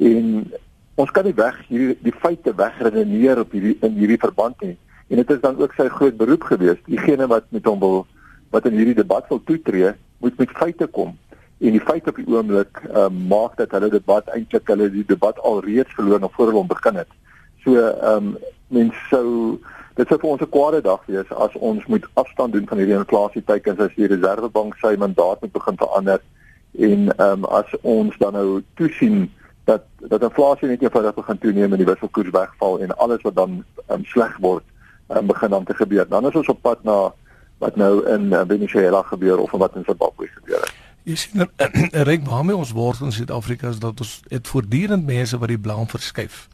En 0.00 0.52
ons 0.94 1.10
kan 1.10 1.24
nie 1.24 1.34
weg 1.34 1.56
hierdie 1.66 1.96
die 2.02 2.12
feite 2.12 2.54
wegredeneer 2.54 3.38
op 3.38 3.50
hierdie 3.50 3.76
in 3.80 3.92
hierdie 3.92 4.18
verband 4.18 4.60
nie. 4.60 4.76
En 5.08 5.16
dit 5.16 5.30
is 5.30 5.40
dan 5.40 5.58
ook 5.58 5.72
sy 5.72 5.88
groot 5.88 6.16
beroep 6.16 6.42
gewees. 6.42 6.78
Diegene 6.86 7.26
wat 7.26 7.44
met 7.48 7.64
hom 7.64 7.78
wil 7.78 8.06
wat 8.50 8.66
in 8.66 8.78
hierdie 8.78 8.94
debat 8.94 9.26
wil 9.28 9.42
toetree, 9.44 9.92
moet 10.18 10.38
met 10.38 10.50
feite 10.50 10.86
kom. 10.86 11.18
En 11.58 11.70
die 11.70 11.80
feite 11.80 12.10
op 12.10 12.16
die 12.16 12.28
oomblik 12.28 12.82
uh, 12.94 13.08
maak 13.08 13.56
dat 13.56 13.70
hulle 13.70 13.90
debat 13.90 14.26
eintlik 14.28 14.66
hulle 14.68 14.90
die 14.90 15.04
debat 15.06 15.38
alreeds 15.38 15.94
verloor 15.94 16.20
nog 16.20 16.32
voor 16.32 16.46
hulle 16.46 16.64
begin 16.66 16.94
het. 16.94 17.08
So 17.64 17.74
ehm 17.74 18.16
um, 18.16 18.36
mens 18.70 18.94
sou 19.08 19.58
dit 19.96 20.08
sou 20.08 20.18
vir 20.18 20.30
ons 20.30 20.42
'n 20.42 20.50
kwade 20.50 20.80
dag 20.82 21.02
wees 21.06 21.32
as 21.32 21.54
ons 21.54 21.86
moet 21.86 22.06
afstand 22.14 22.52
doen 22.52 22.66
van 22.66 22.78
hierdie 22.78 22.98
inflasieteikens 22.98 23.78
as 23.78 23.94
die 23.96 24.06
Reserwebank 24.06 24.76
sy 24.80 24.94
mandaat 24.98 25.40
moet 25.40 25.52
begin 25.52 25.76
verander 25.76 26.20
en 26.78 27.12
ehm 27.16 27.44
um, 27.44 27.44
as 27.44 27.66
ons 27.82 28.16
dan 28.18 28.32
nou 28.32 28.62
toesien 28.74 29.30
dat 29.64 29.82
dat 30.08 30.22
inflasie 30.22 30.68
net 30.68 30.82
eenvoudig 30.82 31.14
begin 31.14 31.38
toeneem 31.38 31.72
en 31.72 31.82
die 31.82 31.88
wisselkoers 31.92 32.30
wegval 32.30 32.80
en 32.80 32.96
alles 32.96 33.22
wat 33.22 33.34
dan 33.34 33.64
um, 33.88 34.04
sleg 34.04 34.36
word 34.38 34.64
um, 35.08 35.26
begin 35.26 35.50
dan 35.50 35.64
te 35.64 35.74
gebeur. 35.74 36.08
Dan 36.08 36.26
is 36.26 36.34
ons 36.34 36.48
op 36.48 36.62
pad 36.62 36.84
na 36.84 37.12
wat 37.58 37.76
nou 37.76 38.06
in 38.08 38.32
uh, 38.32 38.42
Venezuela 38.48 39.02
gebeur 39.02 39.38
of 39.38 39.50
wat 39.50 39.76
in 39.76 39.84
Zimbabwe 39.84 40.26
gebeur 40.26 40.60
het. 40.60 40.76
Jy 41.08 41.16
sien 41.16 41.46
er 42.00 42.06
reik 42.08 42.26
waarmee 42.28 42.56
ons 42.56 42.72
word 42.76 43.00
in 43.04 43.12
Suid-Afrika 43.12 43.68
is 43.68 43.80
dat 43.82 44.00
ons 44.00 44.20
het 44.28 44.48
voortdurend 44.48 45.06
mense 45.06 45.38
wat 45.38 45.52
die 45.52 45.60
blame 45.60 45.88
verskuif. 45.88 46.46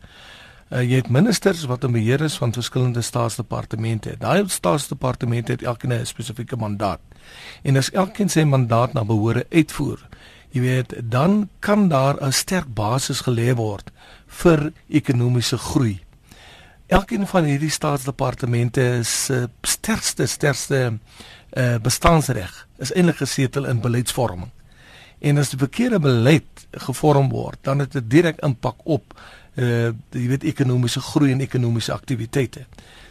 Uh, 0.67 0.81
jy 0.83 0.99
het 0.99 1.09
ministers 1.15 1.63
wat 1.71 1.85
in 1.87 1.93
beheer 1.95 2.21
is 2.27 2.37
van 2.37 2.53
verskillende 2.53 3.03
staatsdepartemente. 3.03 4.17
Daai 4.19 4.49
staatsdepartemente 4.51 5.53
het 5.53 5.63
elkeen 5.63 5.93
'n 5.93 6.07
spesifieke 6.07 6.57
mandaat. 6.57 7.01
En 7.63 7.77
as 7.77 7.91
elkeen 7.91 8.29
sy 8.29 8.43
mandaat 8.43 8.93
na 8.93 9.05
behoore 9.05 9.47
uitvoer, 9.51 10.09
jy 10.51 10.61
weet, 10.61 10.95
dan 11.05 11.49
kan 11.59 11.89
daar 11.89 12.17
'n 12.21 12.33
sterk 12.33 12.75
basis 12.75 13.21
gelê 13.21 13.55
word 13.55 13.91
vir 14.27 14.73
ekonomiese 14.89 15.59
groei. 15.59 16.01
Elkeen 16.87 17.27
van 17.27 17.45
hierdie 17.45 17.71
staatsdepartemente 17.71 19.01
se 19.03 19.49
sterkste 19.63 20.27
sterkste 20.27 20.99
uh, 21.53 21.79
bestaansreg 21.83 22.67
is 22.79 22.93
eintlik 22.93 23.17
gesetel 23.17 23.67
in 23.67 23.81
beleidsvorming. 23.81 24.51
En 25.19 25.39
as 25.39 25.51
die 25.51 25.59
verkeerde 25.59 25.99
beleid 26.01 26.67
gevorm 26.71 27.29
word, 27.29 27.59
dan 27.63 27.79
het 27.79 27.93
dit 27.93 28.11
direk 28.11 28.41
impak 28.45 28.85
op 28.85 29.17
uh 29.57 29.93
jy 30.13 30.27
weet 30.29 30.45
ekonomiese 30.45 31.01
groei 31.01 31.31
en 31.33 31.41
ekonomiese 31.41 31.93
aktiwiteite. 31.93 32.67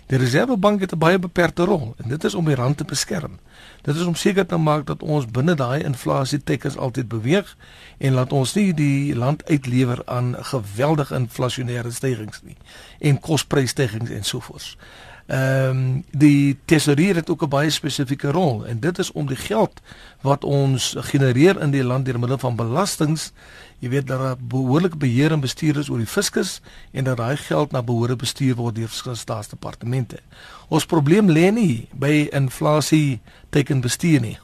Die 0.05 0.17
Reservebank 0.17 0.81
het 0.81 0.93
'n 0.93 0.97
baie 0.97 1.19
beperkte 1.19 1.63
rol 1.63 1.95
en 1.97 2.09
dit 2.09 2.23
is 2.23 2.35
om 2.35 2.45
die 2.45 2.55
rand 2.55 2.77
te 2.77 2.83
beskerm. 2.83 3.39
Dit 3.81 3.95
is 3.95 4.05
om 4.05 4.15
seker 4.15 4.45
te 4.45 4.57
maak 4.57 4.85
dat 4.85 5.03
ons 5.03 5.25
binne 5.25 5.55
daai 5.55 5.83
inflasie 5.83 6.43
tekens 6.43 6.77
altyd 6.77 7.07
beweeg 7.07 7.57
en 7.97 8.13
laat 8.13 8.31
ons 8.31 8.53
nie 8.53 8.73
die 8.73 9.15
land 9.15 9.49
uitlewer 9.49 10.01
aan 10.05 10.35
geweldige 10.39 11.15
inflasionêre 11.15 11.91
stygings 11.91 12.41
nie 12.43 12.57
en 12.99 13.19
kospryssstygings 13.19 14.09
en 14.09 14.23
so 14.23 14.39
voort. 14.39 14.77
Ehm 15.25 15.69
um, 15.69 16.03
die 16.11 16.57
tesourier 16.65 17.15
het 17.15 17.29
ook 17.29 17.43
'n 17.43 17.49
baie 17.49 17.69
spesifieke 17.69 18.31
rol 18.31 18.65
en 18.65 18.79
dit 18.79 18.99
is 18.99 19.11
om 19.11 19.27
die 19.27 19.35
geld 19.35 19.81
wat 20.21 20.43
ons 20.43 20.95
genereer 20.97 21.61
in 21.61 21.71
die 21.71 21.83
land 21.83 22.05
deur 22.05 22.19
middel 22.19 22.37
van 22.37 22.55
belastings 22.55 23.31
jy 23.79 23.89
weet 23.89 24.07
dat 24.07 24.19
daar 24.19 24.37
behoorlike 24.39 24.97
beheer 24.97 25.31
en 25.31 25.43
bestuur 25.43 25.77
is 25.77 25.89
oor 25.89 26.01
die 26.01 26.09
fiskus 26.09 26.59
en 26.91 27.03
dat 27.03 27.17
daai 27.17 27.37
geld 27.37 27.71
na 27.71 27.83
behoore 27.83 28.15
bestuur 28.15 28.55
word 28.55 28.75
deur 28.75 28.89
verskillende 28.89 29.21
staatsdepartemente. 29.21 30.21
Ons 30.67 30.85
probleem 30.85 31.29
lê 31.29 31.51
nie 31.51 31.87
by 31.93 32.27
inflasie 32.33 33.19
teken 33.49 33.83
bestuur 33.85 34.21
nie. 34.21 34.37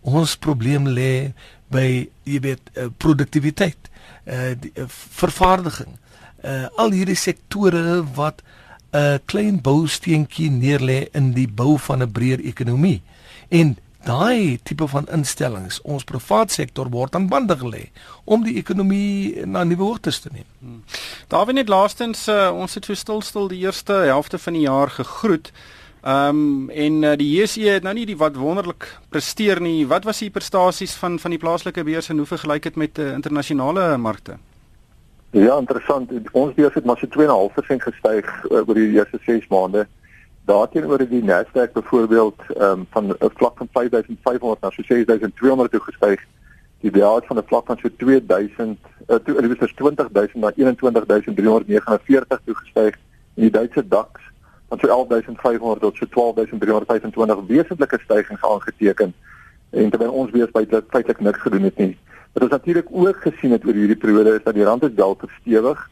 Ons 0.00 0.36
probleem 0.36 0.88
lê 0.88 1.32
by 1.70 2.08
jy 2.24 2.40
weet 2.40 2.70
uh, 2.74 2.88
produktiwiteit, 2.96 3.90
uh, 4.24 4.54
die, 4.56 4.72
uh, 4.80 4.88
vervaardiging. 5.20 5.98
Uh, 6.42 6.66
al 6.80 6.94
hierdie 6.96 7.18
sektore 7.18 8.00
wat 8.16 8.42
'n 8.92 9.20
klein 9.24 9.60
bousteentjie 9.60 10.50
neerlê 10.50 11.08
in 11.12 11.32
die 11.32 11.48
bou 11.48 11.78
van 11.78 12.02
'n 12.02 12.12
breër 12.12 12.40
ekonomie. 12.40 13.02
En 13.48 13.76
daai 14.04 14.58
tipe 14.62 14.86
van 14.88 15.06
instellings, 15.12 15.80
ons 15.82 16.04
privaat 16.04 16.50
sektor 16.50 16.88
word 16.88 17.14
aan 17.14 17.28
bande 17.28 17.56
gelê 17.56 17.88
om 18.24 18.44
die 18.44 18.56
ekonomie 18.56 19.46
na 19.46 19.64
nuwe 19.64 19.82
hoogtes 19.82 20.20
te 20.20 20.30
neem. 20.32 20.46
Hmm. 20.60 20.82
Daar 21.28 21.44
word 21.44 21.54
net 21.54 21.68
laastens 21.68 22.28
uh, 22.28 22.50
ons 22.54 22.74
het 22.74 22.84
so 22.84 22.94
stil 22.94 23.20
stil 23.20 23.48
die 23.48 23.60
eerste 23.66 23.92
helfte 23.92 24.38
van 24.38 24.52
die 24.52 24.64
jaar 24.64 24.90
gegroet. 24.90 25.52
Ehm 26.02 26.28
um, 26.28 26.70
en 26.70 27.02
uh, 27.02 27.16
die 27.18 27.28
JSE 27.34 27.68
het 27.68 27.82
nou 27.82 27.94
nie 27.94 28.06
die 28.06 28.16
wat 28.16 28.36
wonderlik 28.36 28.86
presteer 29.10 29.60
nie. 29.60 29.86
Wat 29.86 30.04
was 30.04 30.22
die 30.22 30.30
prestasies 30.30 30.94
van 30.94 31.18
van 31.18 31.30
die 31.34 31.40
plaaslike 31.42 31.84
beurs 31.84 32.08
en 32.08 32.22
hoe 32.22 32.26
vergelyk 32.26 32.62
dit 32.62 32.76
met 32.76 32.98
uh, 32.98 33.12
internasionale 33.12 33.96
markte? 33.96 34.38
Ja, 35.30 35.58
interessant. 35.58 36.12
Ons 36.32 36.54
beurs 36.54 36.74
het 36.74 36.84
maar 36.84 36.96
so 36.96 37.06
2.5% 37.06 37.82
gestyg 37.84 38.44
uh, 38.44 38.68
oor 38.68 38.74
die 38.74 38.92
eerste 38.96 39.18
6 39.22 39.46
maande. 39.48 39.86
Daarteenoor 40.48 40.98
het 40.98 41.10
die 41.10 41.24
Nasdaq 41.24 41.72
byvoorbeeld 41.72 42.40
um, 42.56 42.86
van 42.90 43.04
'n 43.08 43.30
vlak 43.34 43.56
van 43.56 43.68
5500 43.72 44.60
na 44.60 44.70
so 44.70 44.82
6200 44.82 45.70
toe 45.70 45.80
gestyg. 45.80 46.24
Die 46.80 46.90
DAX 46.90 47.26
van 47.26 47.36
'n 47.36 47.42
vlak 47.46 47.66
van 47.66 47.78
so 47.82 47.88
2000 47.96 48.78
uh, 49.08 49.16
toe 49.16 49.40
dit 49.40 49.58
was 49.58 49.72
20000 49.72 50.42
na 50.42 50.50
21349 50.50 52.40
toe 52.44 52.54
gestyg 52.54 52.94
en 53.34 53.42
die 53.42 53.50
Duitse 53.50 53.88
DAX 53.88 54.10
van 54.68 54.78
so 54.78 54.88
11500 54.88 55.80
tot 55.80 55.96
so 55.96 56.06
12325 56.06 57.46
wesentlike 57.46 57.98
stygings 58.04 58.44
aangeteken. 58.44 59.14
En 59.70 59.90
terwyl 59.90 60.12
ons 60.12 60.30
beurs 60.30 60.50
baie 60.50 60.82
feitelik 60.88 61.20
niks 61.20 61.40
gedoen 61.40 61.62
het 61.62 61.76
nie. 61.76 61.98
Wat 62.32 62.42
ons 62.42 62.50
natuurlik 62.50 62.88
ook 62.90 63.16
gesien 63.16 63.50
het 63.50 63.64
oor 63.66 63.74
hierdie 63.74 63.96
periode 63.96 64.34
is 64.36 64.44
dat 64.44 64.54
die 64.54 64.64
rand 64.64 64.82
is 64.82 64.94
wel 64.94 65.16
verstewig 65.18 65.90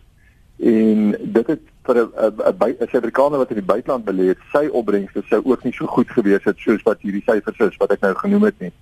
en 0.57 1.16
dit 1.21 1.47
het 1.47 1.61
vir 1.85 1.97
'n 1.97 2.09
'n 2.09 2.88
Suid-Afrikaner 2.90 3.38
wat 3.38 3.50
in 3.50 3.61
die 3.61 3.73
buiteland 3.73 4.05
belê 4.05 4.26
het, 4.33 4.38
sy 4.52 4.69
opbrengste 4.73 5.23
sou 5.28 5.43
ook 5.45 5.64
nie 5.64 5.73
so 5.73 5.87
goed 5.87 6.11
gewees 6.11 6.45
het 6.45 6.59
soos 6.59 6.83
wat 6.83 7.00
hierdie 7.00 7.23
syfers 7.26 7.59
is 7.59 7.76
wat 7.76 7.93
ek 7.93 8.00
nou 8.00 8.14
genoem 8.14 8.43
het 8.43 8.61
nie. 8.61 8.73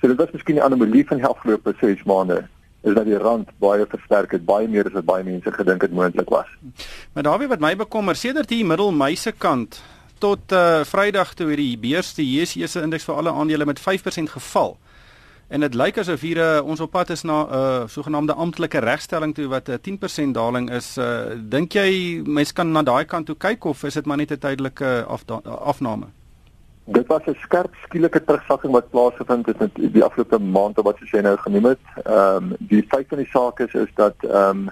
So 0.00 0.08
dit 0.08 0.16
was 0.16 0.30
miskien 0.30 0.56
'n 0.56 0.66
anomalie 0.66 1.06
van 1.06 1.16
die 1.16 1.26
afgelope 1.26 1.74
6 1.80 2.02
maande 2.02 2.44
is 2.82 2.94
dat 2.94 3.04
die 3.04 3.18
rand 3.18 3.48
baie 3.58 3.86
versterk 3.88 4.30
het, 4.36 4.44
baie 4.44 4.68
meer 4.68 4.86
as 4.86 4.92
wat 4.92 5.04
baie 5.04 5.24
mense 5.24 5.52
gedink 5.52 5.82
het 5.82 5.92
moontlik 5.92 6.28
was. 6.28 6.48
Maar 7.12 7.22
daarby 7.22 7.46
wat 7.46 7.60
my 7.60 7.76
bekommer, 7.76 8.16
sedert 8.16 8.50
hier 8.50 8.66
middel 8.66 8.92
Mei 8.92 9.16
se 9.16 9.32
kant 9.32 9.82
tot 10.18 10.52
uh, 10.52 10.84
Vrydag 10.84 11.34
toe 11.34 11.48
hierdie 11.48 11.78
beurs 11.78 12.14
die 12.14 12.26
JSE 12.26 12.66
se 12.66 12.82
indeks 12.84 13.04
vir 13.04 13.14
alle 13.14 13.32
aandele 13.32 13.64
met 13.64 13.80
5% 13.80 13.82
geval 14.36 14.76
en 15.54 15.62
dit 15.62 15.76
lyk 15.78 16.00
asof 16.02 16.22
hier 16.26 16.40
uh, 16.42 16.46
ons 16.66 16.80
op 16.82 16.90
pad 16.90 17.12
is 17.14 17.22
na 17.22 17.36
'n 17.44 17.58
uh, 17.58 17.82
sogenaamde 17.86 18.34
amptelike 18.44 18.78
regstelling 18.78 19.34
toe 19.34 19.46
wat 19.48 19.68
'n 19.68 19.78
uh, 19.78 20.26
10% 20.26 20.34
daling 20.34 20.70
is. 20.70 20.98
Uh, 20.98 21.38
Dink 21.38 21.72
jy 21.72 22.22
mense 22.26 22.52
kan 22.52 22.72
na 22.72 22.82
daai 22.82 23.04
kant 23.04 23.26
toe 23.26 23.36
kyk 23.36 23.64
of 23.64 23.84
is 23.84 23.94
dit 23.94 24.06
maar 24.06 24.16
net 24.16 24.30
'n 24.30 24.38
tydelike 24.38 25.04
af, 25.06 25.24
afname? 25.44 26.06
Dit 26.84 27.06
was 27.06 27.22
'n 27.26 27.36
skerp 27.40 27.74
skielike 27.86 28.24
terugsakking 28.24 28.72
wat 28.72 28.90
plaasgevind 28.90 29.46
het 29.46 29.60
in 29.60 29.92
die 29.92 30.04
afgelope 30.04 30.38
maand 30.38 30.76
wat 30.76 30.98
jy 30.98 31.20
nou 31.20 31.36
genoem 31.36 31.64
het. 31.64 31.84
Ehm 32.04 32.36
um, 32.36 32.56
die 32.58 32.84
feit 32.88 33.06
van 33.08 33.18
die 33.18 33.30
saak 33.30 33.60
is 33.60 33.74
is 33.74 33.92
dat 33.94 34.14
ehm 34.20 34.50
um, 34.50 34.70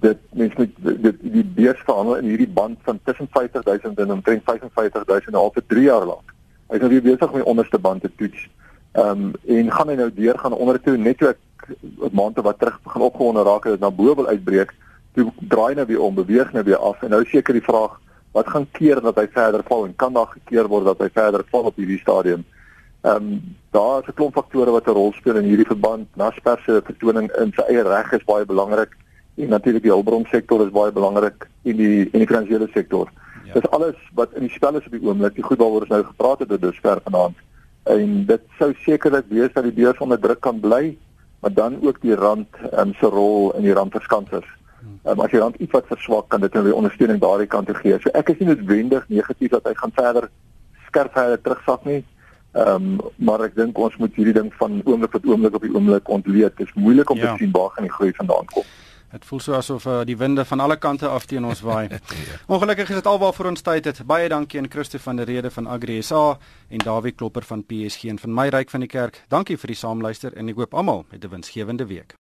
dit 0.00 0.18
mens 0.32 0.54
met 0.56 0.70
dit 0.76 1.16
die 1.20 1.44
beurs 1.44 1.80
verhandel 1.84 2.16
in 2.16 2.24
hierdie 2.24 2.54
band 2.54 2.78
van 2.82 3.00
tussen 3.04 3.28
50000 3.30 3.98
en 3.98 4.12
omtrent 4.12 4.42
55000 4.44 5.34
al 5.34 5.50
vir 5.54 5.62
3 5.66 5.82
jaar 5.82 6.06
lank. 6.06 6.34
Hy 6.68 6.74
is 6.74 6.80
nou 6.80 6.90
weer 6.90 7.02
besig 7.02 7.28
om 7.30 7.34
die 7.36 7.50
onderste 7.52 7.78
band 7.78 8.00
te 8.00 8.10
toets. 8.16 8.40
Ehm 8.40 8.63
um, 8.94 9.32
en 9.46 9.72
gaan 9.72 9.88
hy 9.88 9.94
nou 9.94 10.10
deur 10.14 10.38
gaan 10.38 10.52
onder 10.52 10.80
toe 10.80 10.96
net 10.96 11.18
toe 11.18 11.28
ek 11.28 11.38
'n 11.82 12.10
maand 12.12 12.36
wat 12.36 12.58
terug 12.58 12.80
begin 12.82 13.02
opgewonde 13.02 13.42
raak 13.42 13.64
het 13.64 13.80
na 13.80 13.90
bo 13.90 14.14
wil 14.14 14.26
uitbreek, 14.26 14.74
toe 15.14 15.32
draai 15.48 15.74
nou 15.74 15.86
weer 15.86 16.00
om, 16.00 16.14
beweeg 16.14 16.52
nou 16.52 16.64
weer 16.64 16.76
af 16.76 17.02
en 17.02 17.10
nou 17.10 17.24
seker 17.24 17.54
die 17.54 17.62
vraag 17.62 18.00
wat 18.32 18.48
gaan 18.48 18.66
keer 18.72 19.00
dat 19.00 19.16
hy 19.16 19.26
verder 19.30 19.62
val 19.62 19.84
en 19.86 19.96
kan 19.96 20.12
daar 20.12 20.26
gekeer 20.26 20.68
word 20.68 20.84
dat 20.84 20.98
hy 20.98 21.08
verder 21.12 21.44
val 21.50 21.70
op 21.70 21.76
hierdie 21.76 22.00
stadium. 22.00 22.44
Ehm 23.02 23.16
um, 23.16 23.56
daar 23.70 24.02
is 24.02 24.08
'n 24.08 24.14
klomp 24.14 24.34
faktore 24.34 24.70
wat 24.70 24.86
'n 24.86 24.90
rol 24.90 25.12
speel 25.12 25.36
in 25.36 25.44
hierdie 25.44 25.66
verband. 25.66 26.08
Naspers 26.16 26.64
se 26.64 26.82
vertoning 26.84 27.30
in 27.40 27.52
sy 27.56 27.62
eie 27.62 27.82
reg 27.82 28.12
is 28.12 28.24
baie 28.24 28.44
belangrik 28.44 28.96
en 29.36 29.48
natuurlik 29.48 29.82
die 29.82 29.90
hulpbronsektor 29.90 30.66
is 30.66 30.72
baie 30.72 30.92
belangrik 30.92 31.48
en 31.62 31.76
die 31.76 32.10
en 32.12 32.18
die 32.18 32.26
finansiële 32.26 32.68
sektor. 32.72 33.10
Ja. 33.44 33.52
Dis 33.52 33.70
alles 33.70 33.96
wat 34.14 34.32
in 34.34 34.40
die 34.40 34.50
spel 34.50 34.76
is 34.76 34.86
op 34.86 34.92
die 34.92 35.02
oomblik. 35.02 35.34
Die 35.34 35.44
goed 35.44 35.58
waaroor 35.58 35.80
ons 35.80 35.88
nou 35.88 36.04
gepraat 36.04 36.38
het 36.38 36.48
tot 36.48 36.60
dusver 36.60 37.00
vanaand 37.04 37.36
en 37.84 38.24
dit 38.26 38.42
sou 38.58 38.72
sekerlik 38.84 39.28
wees 39.28 39.52
dat 39.52 39.66
die 39.66 39.76
beurs 39.76 39.98
onder 39.98 40.20
druk 40.20 40.40
kan 40.40 40.60
bly 40.60 40.96
maar 41.44 41.52
dan 41.52 41.78
ook 41.82 42.00
die 42.00 42.14
rand 42.14 42.48
um, 42.78 42.94
se 42.94 43.06
rol 43.06 43.52
in 43.54 43.62
die 43.62 43.72
randverskansers. 43.72 44.46
Um, 45.04 45.20
as 45.20 45.30
die 45.30 45.40
rand 45.40 45.56
iets 45.60 45.72
wat 45.76 45.90
verswak 45.92 46.28
kan 46.32 46.40
dit 46.40 46.52
nou 46.56 46.62
weer 46.64 46.78
ondersteuning 46.78 47.20
daardie 47.20 47.46
kant 47.46 47.68
toe 47.68 47.76
gee. 47.76 47.98
So 48.00 48.12
ek 48.16 48.30
is 48.32 48.40
nie 48.40 48.48
noodwendig 48.48 49.04
negatief 49.12 49.52
dat 49.52 49.68
hy 49.68 49.74
gaan 49.76 49.92
verder 49.92 50.30
skerp 50.86 51.12
verder 51.12 51.42
terugsak 51.44 51.84
nie. 51.84 52.00
Ehm 52.56 52.88
um, 52.94 53.12
maar 53.28 53.44
ek 53.44 53.58
dink 53.60 53.78
ons 53.78 53.98
moet 54.00 54.16
hierdie 54.16 54.36
ding 54.38 54.48
van 54.56 54.80
oomblik 54.86 55.12
tot 55.12 55.28
oomblik 55.28 55.60
op 55.60 55.66
die 55.68 55.74
oomblik 55.74 56.08
ontleed. 56.08 56.56
Dit 56.56 56.72
is 56.72 56.80
moeilik 56.80 57.12
om 57.12 57.20
ja. 57.20 57.34
te 57.34 57.44
sien 57.44 57.52
waar 57.52 57.76
gaan 57.76 57.90
die 57.90 57.96
groei 57.98 58.16
vandaan 58.16 58.48
kom. 58.54 58.72
Dit 59.14 59.24
voel 59.24 59.40
so 59.40 59.54
asof 59.54 59.84
uh, 59.86 60.00
die 60.02 60.16
winde 60.18 60.42
van 60.44 60.60
alle 60.60 60.74
kante 60.76 61.06
af 61.06 61.28
teen 61.30 61.44
ons 61.46 61.60
waai. 61.62 61.86
ja. 61.92 62.38
Ongelukkig 62.50 62.88
is 62.90 62.98
dit 62.98 63.06
alwaar 63.06 63.34
vir 63.36 63.46
ons 63.52 63.62
tyd. 63.62 63.86
Het. 63.86 64.00
Baie 64.10 64.26
dankie 64.28 64.58
aan 64.58 64.66
Christo 64.70 64.98
van 64.98 65.22
der 65.22 65.30
Rede 65.30 65.52
van 65.54 65.70
Agri 65.70 66.00
SA 66.02 66.24
en 66.68 66.82
Dawie 66.82 67.14
Klopper 67.14 67.46
van 67.46 67.62
PSG 67.62 68.10
en 68.10 68.18
van 68.18 68.34
my 68.34 68.48
ryk 68.50 68.74
van 68.74 68.82
die 68.82 68.90
kerk. 68.90 69.22
Dankie 69.30 69.60
vir 69.60 69.70
die 69.70 69.78
saamluister 69.78 70.34
en 70.34 70.50
ek 70.50 70.58
hoop 70.58 70.74
almal 70.74 71.06
het 71.14 71.22
'n 71.24 71.30
winsgewende 71.30 71.86
week. 71.86 72.18